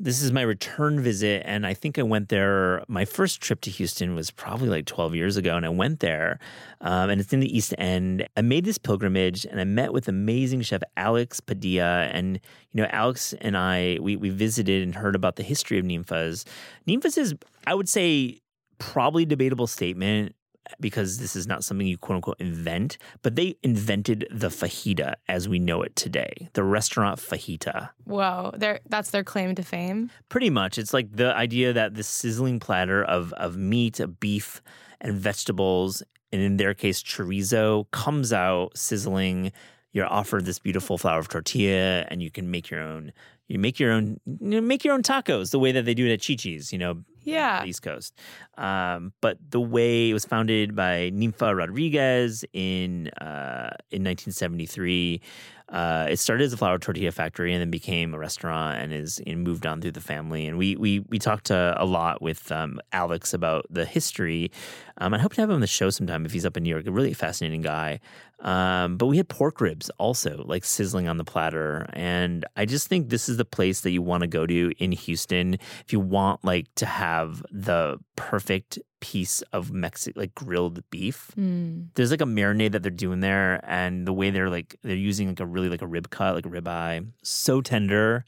[0.00, 2.84] This is my return visit, and I think I went there.
[2.86, 6.38] My first trip to Houston was probably like 12 years ago, and I went there,
[6.80, 8.24] um, and it's in the East End.
[8.36, 12.38] I made this pilgrimage, and I met with amazing chef Alex Padilla, and
[12.70, 16.46] you know, Alex and I we we visited and heard about the history of Ninfas.
[16.86, 17.34] Ninfas is,
[17.66, 18.38] I would say,
[18.78, 20.36] probably debatable statement
[20.80, 25.48] because this is not something you quote unquote invent, but they invented the fajita as
[25.48, 27.90] we know it today, the restaurant fajita.
[28.04, 28.52] Whoa,
[28.88, 30.10] that's their claim to fame.
[30.28, 34.62] Pretty much, it's like the idea that this sizzling platter of of meat, of beef,
[35.00, 36.02] and vegetables,
[36.32, 39.52] and in their case chorizo, comes out sizzling.
[39.92, 43.12] You're offered this beautiful flour of tortilla, and you can make your own.
[43.48, 44.20] You make your own.
[44.26, 46.72] You know, make your own tacos the way that they do it at Chi-Chi's.
[46.72, 47.62] You know, Yeah.
[47.62, 48.14] the East Coast.
[48.56, 55.20] Um, but the way it was founded by Ninfa Rodriguez in uh, in 1973,
[55.68, 59.20] uh, it started as a flour tortilla factory and then became a restaurant and is
[59.26, 60.46] and moved on through the family.
[60.46, 64.50] And we we we talked uh, a lot with um, Alex about the history.
[64.98, 66.70] Um, I hope to have him on the show sometime if he's up in New
[66.70, 66.86] York.
[66.86, 68.00] A really fascinating guy.
[68.40, 71.88] Um, but we had pork ribs also, like sizzling on the platter.
[71.92, 74.92] And I just think this is the place that you want to go to in
[74.92, 81.32] Houston if you want like to have the perfect piece of Mexican like grilled beef.
[81.36, 81.88] Mm.
[81.94, 85.28] There's like a marinade that they're doing there, and the way they're like they're using
[85.28, 88.24] like a really like a rib cut, like a ribeye, so tender,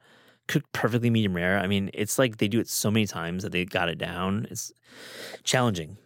[0.49, 1.59] cooked perfectly medium rare.
[1.59, 4.47] I mean, it's like they do it so many times that they got it down.
[4.51, 4.73] It's
[5.45, 5.97] challenging.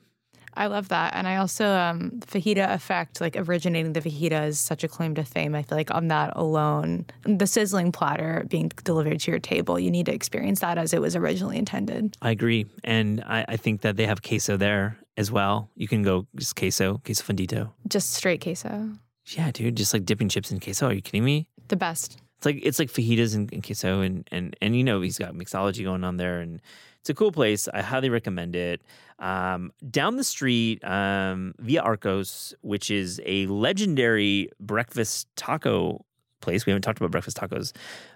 [0.57, 1.15] I love that.
[1.15, 5.25] And I also, um, fajita effect, like originating the fajita is such a claim to
[5.25, 5.55] fame.
[5.55, 9.91] I feel like on that alone, the sizzling platter being delivered to your table, you
[9.91, 12.17] need to experience that as it was originally intended.
[12.23, 15.71] I agree, and I, I think that they have queso there as well.
[15.77, 17.71] You can go just queso, queso fundido.
[17.89, 18.93] Just straight queso.
[19.27, 20.89] Yeah, dude, just like dipping chips in queso.
[20.89, 21.49] Are you kidding me?
[21.69, 22.19] The best.
[22.39, 25.33] It's like it's like fajitas and, and queso, and and and you know he's got
[25.35, 26.61] mixology going on there, and
[27.05, 27.69] it's a cool place.
[27.75, 28.81] I highly recommend it.
[29.19, 36.03] Um, down the street, um, Villa Arcos, which is a legendary breakfast taco
[36.41, 36.65] place.
[36.65, 37.73] We haven't talked about breakfast tacos,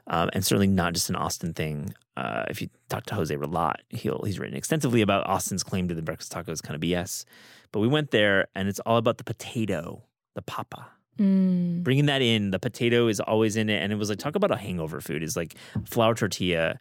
[0.07, 1.93] um, and certainly not just an Austin thing.
[2.17, 5.95] Uh, if you talk to Jose Ralat, he'll he's written extensively about Austin's claim to
[5.95, 7.27] the breakfast tacos, kind of BS.
[7.73, 10.03] But we went there, and it's all about the potato,
[10.35, 10.87] the papa
[11.19, 11.83] Mm.
[11.83, 14.53] bringing that in the potato is always in it and it was like talk about
[14.53, 16.79] a hangover food is like flour tortilla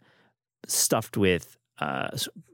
[0.68, 2.08] stuffed with uh,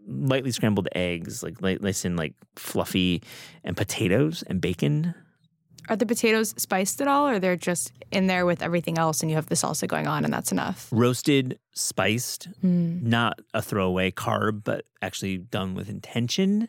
[0.07, 3.23] lightly scrambled eggs like li- nice and like fluffy
[3.65, 5.15] and potatoes and bacon
[5.89, 9.31] Are the potatoes spiced at all, or they're just in there with everything else and
[9.31, 10.89] you have the salsa going on and that's enough?
[10.93, 13.03] roasted spiced Mm.
[13.03, 16.69] not a throwaway carb but actually done with intention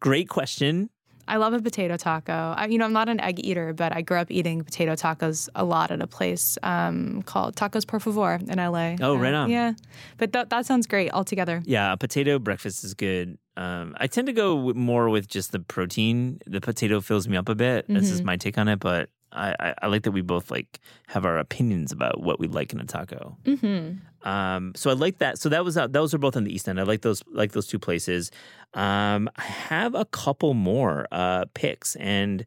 [0.00, 0.90] great question
[1.32, 2.32] I love a potato taco.
[2.56, 5.48] I, you know, I'm not an egg eater, but I grew up eating potato tacos
[5.54, 8.96] a lot at a place um, called Tacos Por Favor in LA.
[9.00, 9.48] Oh, right on.
[9.50, 9.72] Yeah,
[10.18, 11.62] but that that sounds great altogether.
[11.64, 15.52] yeah a potato breakfast is good um, i tend to go with more with just
[15.52, 18.78] the protein the potato fills me up a bit this is my take on it
[18.78, 20.78] but I, I, I like that we both like
[21.08, 23.98] have our opinions about what we like in a taco Mm-hmm.
[24.24, 25.38] Um, so I like that.
[25.38, 26.78] So that was uh, those are both on the East End.
[26.78, 28.30] I like those like those two places.
[28.74, 32.46] Um, I have a couple more uh, picks, and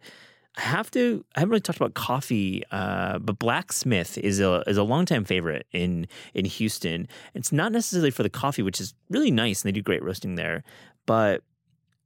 [0.58, 1.26] I have to.
[1.36, 5.68] I haven't really talked about coffee, uh, but Blacksmith is a is a longtime favorite
[5.72, 7.08] in in Houston.
[7.34, 10.36] It's not necessarily for the coffee, which is really nice, and they do great roasting
[10.36, 10.64] there.
[11.06, 11.44] But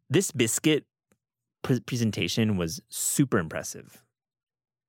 [0.10, 0.86] this biscuit
[1.62, 4.02] pre- presentation was super impressive.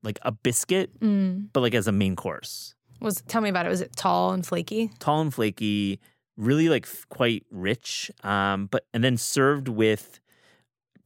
[0.02, 1.48] Like a biscuit, Mm.
[1.52, 3.70] but like as a main course Was tell me about it.
[3.70, 4.90] Was it tall and flaky?
[4.98, 6.00] tall and flaky,
[6.36, 10.20] really like f- quite rich, um, but and then served with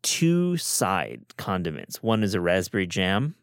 [0.02, 2.02] two side condiments.
[2.02, 3.34] One is a raspberry jam,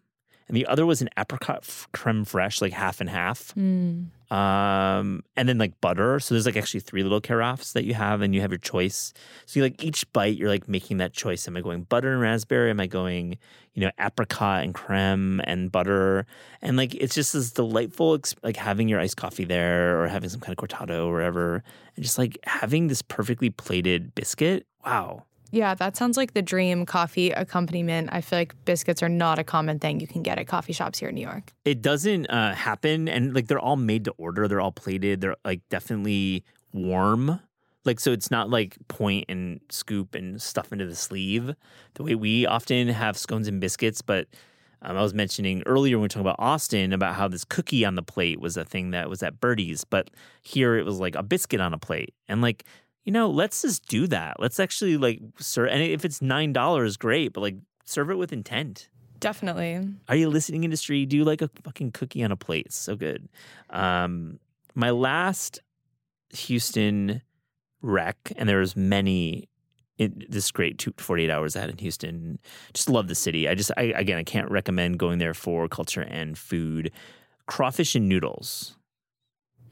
[0.51, 3.55] and the other was an apricot creme fraiche, like half and half.
[3.55, 4.07] Mm.
[4.29, 6.19] Um, and then like butter.
[6.19, 9.13] So there's like actually three little carafes that you have, and you have your choice.
[9.45, 11.47] So you like each bite, you're like making that choice.
[11.47, 12.69] Am I going butter and raspberry?
[12.69, 13.37] Am I going,
[13.75, 16.25] you know, apricot and creme and butter?
[16.61, 20.41] And like it's just this delightful, like having your iced coffee there or having some
[20.41, 21.63] kind of cortado or whatever,
[21.95, 24.67] and just like having this perfectly plated biscuit.
[24.85, 25.23] Wow.
[25.51, 28.09] Yeah, that sounds like the dream coffee accompaniment.
[28.11, 30.99] I feel like biscuits are not a common thing you can get at coffee shops
[30.99, 31.51] here in New York.
[31.65, 34.47] It doesn't uh, happen, and like they're all made to order.
[34.47, 35.21] They're all plated.
[35.21, 37.41] They're like definitely warm.
[37.83, 41.53] Like so, it's not like point and scoop and stuff into the sleeve
[41.95, 44.01] the way we often have scones and biscuits.
[44.01, 44.27] But
[44.83, 47.85] um, I was mentioning earlier when we were talking about Austin about how this cookie
[47.85, 50.09] on the plate was a thing that was at Birdie's, but
[50.41, 52.65] here it was like a biscuit on a plate, and like
[53.03, 54.39] you know, let's just do that.
[54.39, 58.31] Let's actually like serve, and if it's nine dollars, great, but like serve it with
[58.33, 58.89] intent.
[59.19, 59.87] Definitely.
[60.09, 61.05] Are you listening industry?
[61.05, 62.65] Do you like a fucking cookie on a plate?
[62.67, 63.29] It's so good.
[63.69, 64.39] Um,
[64.73, 65.59] my last
[66.33, 67.21] Houston
[67.81, 69.47] wreck, and there was many.
[69.97, 72.39] It, this great two, 48 hours I had in Houston.
[72.73, 73.47] Just love the city.
[73.47, 76.91] I just, I, again, I can't recommend going there for culture and food.
[77.45, 78.75] Crawfish and noodles,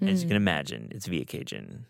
[0.01, 0.29] as you Mm.
[0.29, 1.85] can imagine, it's Viet Cajun.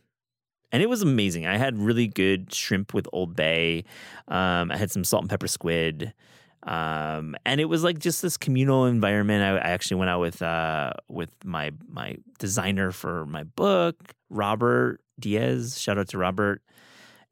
[0.71, 1.47] And it was amazing.
[1.47, 3.85] I had really good shrimp with Old Bay.
[4.27, 6.13] Um, I had some salt and pepper squid.
[6.63, 9.43] Um, and it was like just this communal environment.
[9.43, 14.99] I, I actually went out with uh, with my my designer for my book, Robert
[15.19, 15.79] Diaz.
[15.79, 16.61] Shout out to Robert.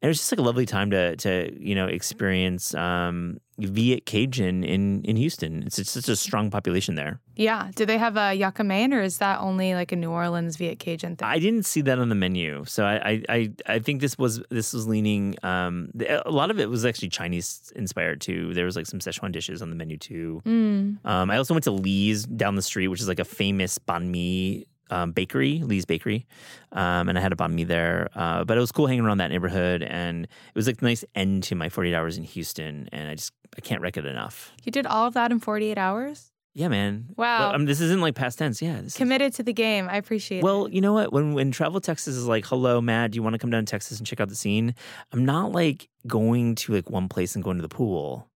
[0.00, 4.06] And it was just like a lovely time to to you know experience um, Viet
[4.06, 5.64] Cajun in in Houston.
[5.64, 7.20] It's, it's such a strong population there.
[7.34, 7.70] Yeah.
[7.74, 10.78] Do they have a yaka mein or is that only like a New Orleans Viet
[10.78, 11.26] Cajun thing?
[11.26, 14.40] I didn't see that on the menu, so I I, I, I think this was
[14.50, 15.34] this was leaning.
[15.42, 15.90] Um,
[16.24, 18.54] a lot of it was actually Chinese inspired too.
[18.54, 20.42] There was like some Szechuan dishes on the menu too.
[20.46, 21.04] Mm.
[21.04, 24.10] Um, I also went to Lee's down the street, which is like a famous banh
[24.10, 26.26] mi um, bakery, Lee's Bakery,
[26.72, 28.08] um, and I had a banh mi there.
[28.14, 31.04] Uh, but it was cool hanging around that neighborhood, and it was like a nice
[31.14, 32.88] end to my 48 hours in Houston.
[32.92, 34.52] And I just I can't wreck it enough.
[34.64, 36.30] You did all of that in 48 hours?
[36.54, 37.06] Yeah, man.
[37.16, 37.40] Wow.
[37.40, 38.60] Well, I mean, this isn't like past tense.
[38.60, 38.76] Yeah.
[38.76, 39.88] This is, Committed to the game.
[39.88, 40.44] I appreciate it.
[40.44, 41.12] well, you know what?
[41.12, 43.70] When when Travel Texas is like, "Hello, Matt, do you want to come down to
[43.70, 44.74] Texas and check out the scene?"
[45.12, 48.27] I'm not like going to like one place and going to the pool.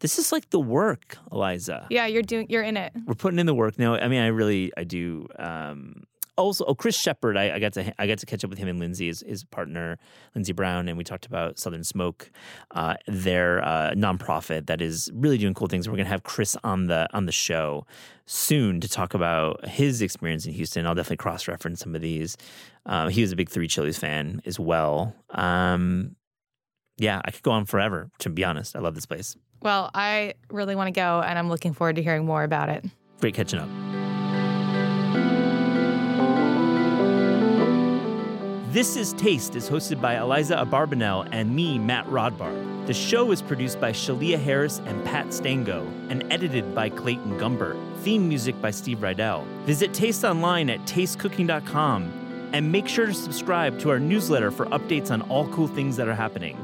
[0.00, 1.86] This is like the work, Aliza.
[1.90, 2.92] Yeah, you're doing you're in it.
[3.06, 3.78] We're putting in the work.
[3.78, 5.28] No, I mean, I really, I do.
[5.38, 6.04] Um,
[6.36, 8.68] also, oh, Chris Shepherd, I, I got to I got to catch up with him
[8.68, 9.98] and Lindsay, his, his partner,
[10.34, 12.30] Lindsay Brown, and we talked about Southern Smoke,
[12.70, 15.88] uh, their uh, nonprofit that is really doing cool things.
[15.88, 17.86] We're gonna have Chris on the on the show
[18.24, 20.86] soon to talk about his experience in Houston.
[20.86, 22.38] I'll definitely cross reference some of these.
[22.86, 25.14] Uh, he was a big Three Chilies fan as well.
[25.30, 26.16] Um,
[26.96, 28.10] yeah, I could go on forever.
[28.20, 29.36] To be honest, I love this place.
[29.62, 32.84] Well, I really want to go and I'm looking forward to hearing more about it.
[33.20, 33.68] Great catching up.
[38.72, 42.86] This is Taste is hosted by Aliza Abarbanel and me, Matt Rodbard.
[42.86, 47.76] The show is produced by Shalia Harris and Pat Stango and edited by Clayton Gumbert.
[47.98, 49.44] Theme music by Steve Rydell.
[49.64, 55.10] Visit Taste online at tastecooking.com and make sure to subscribe to our newsletter for updates
[55.10, 56.56] on all cool things that are happening.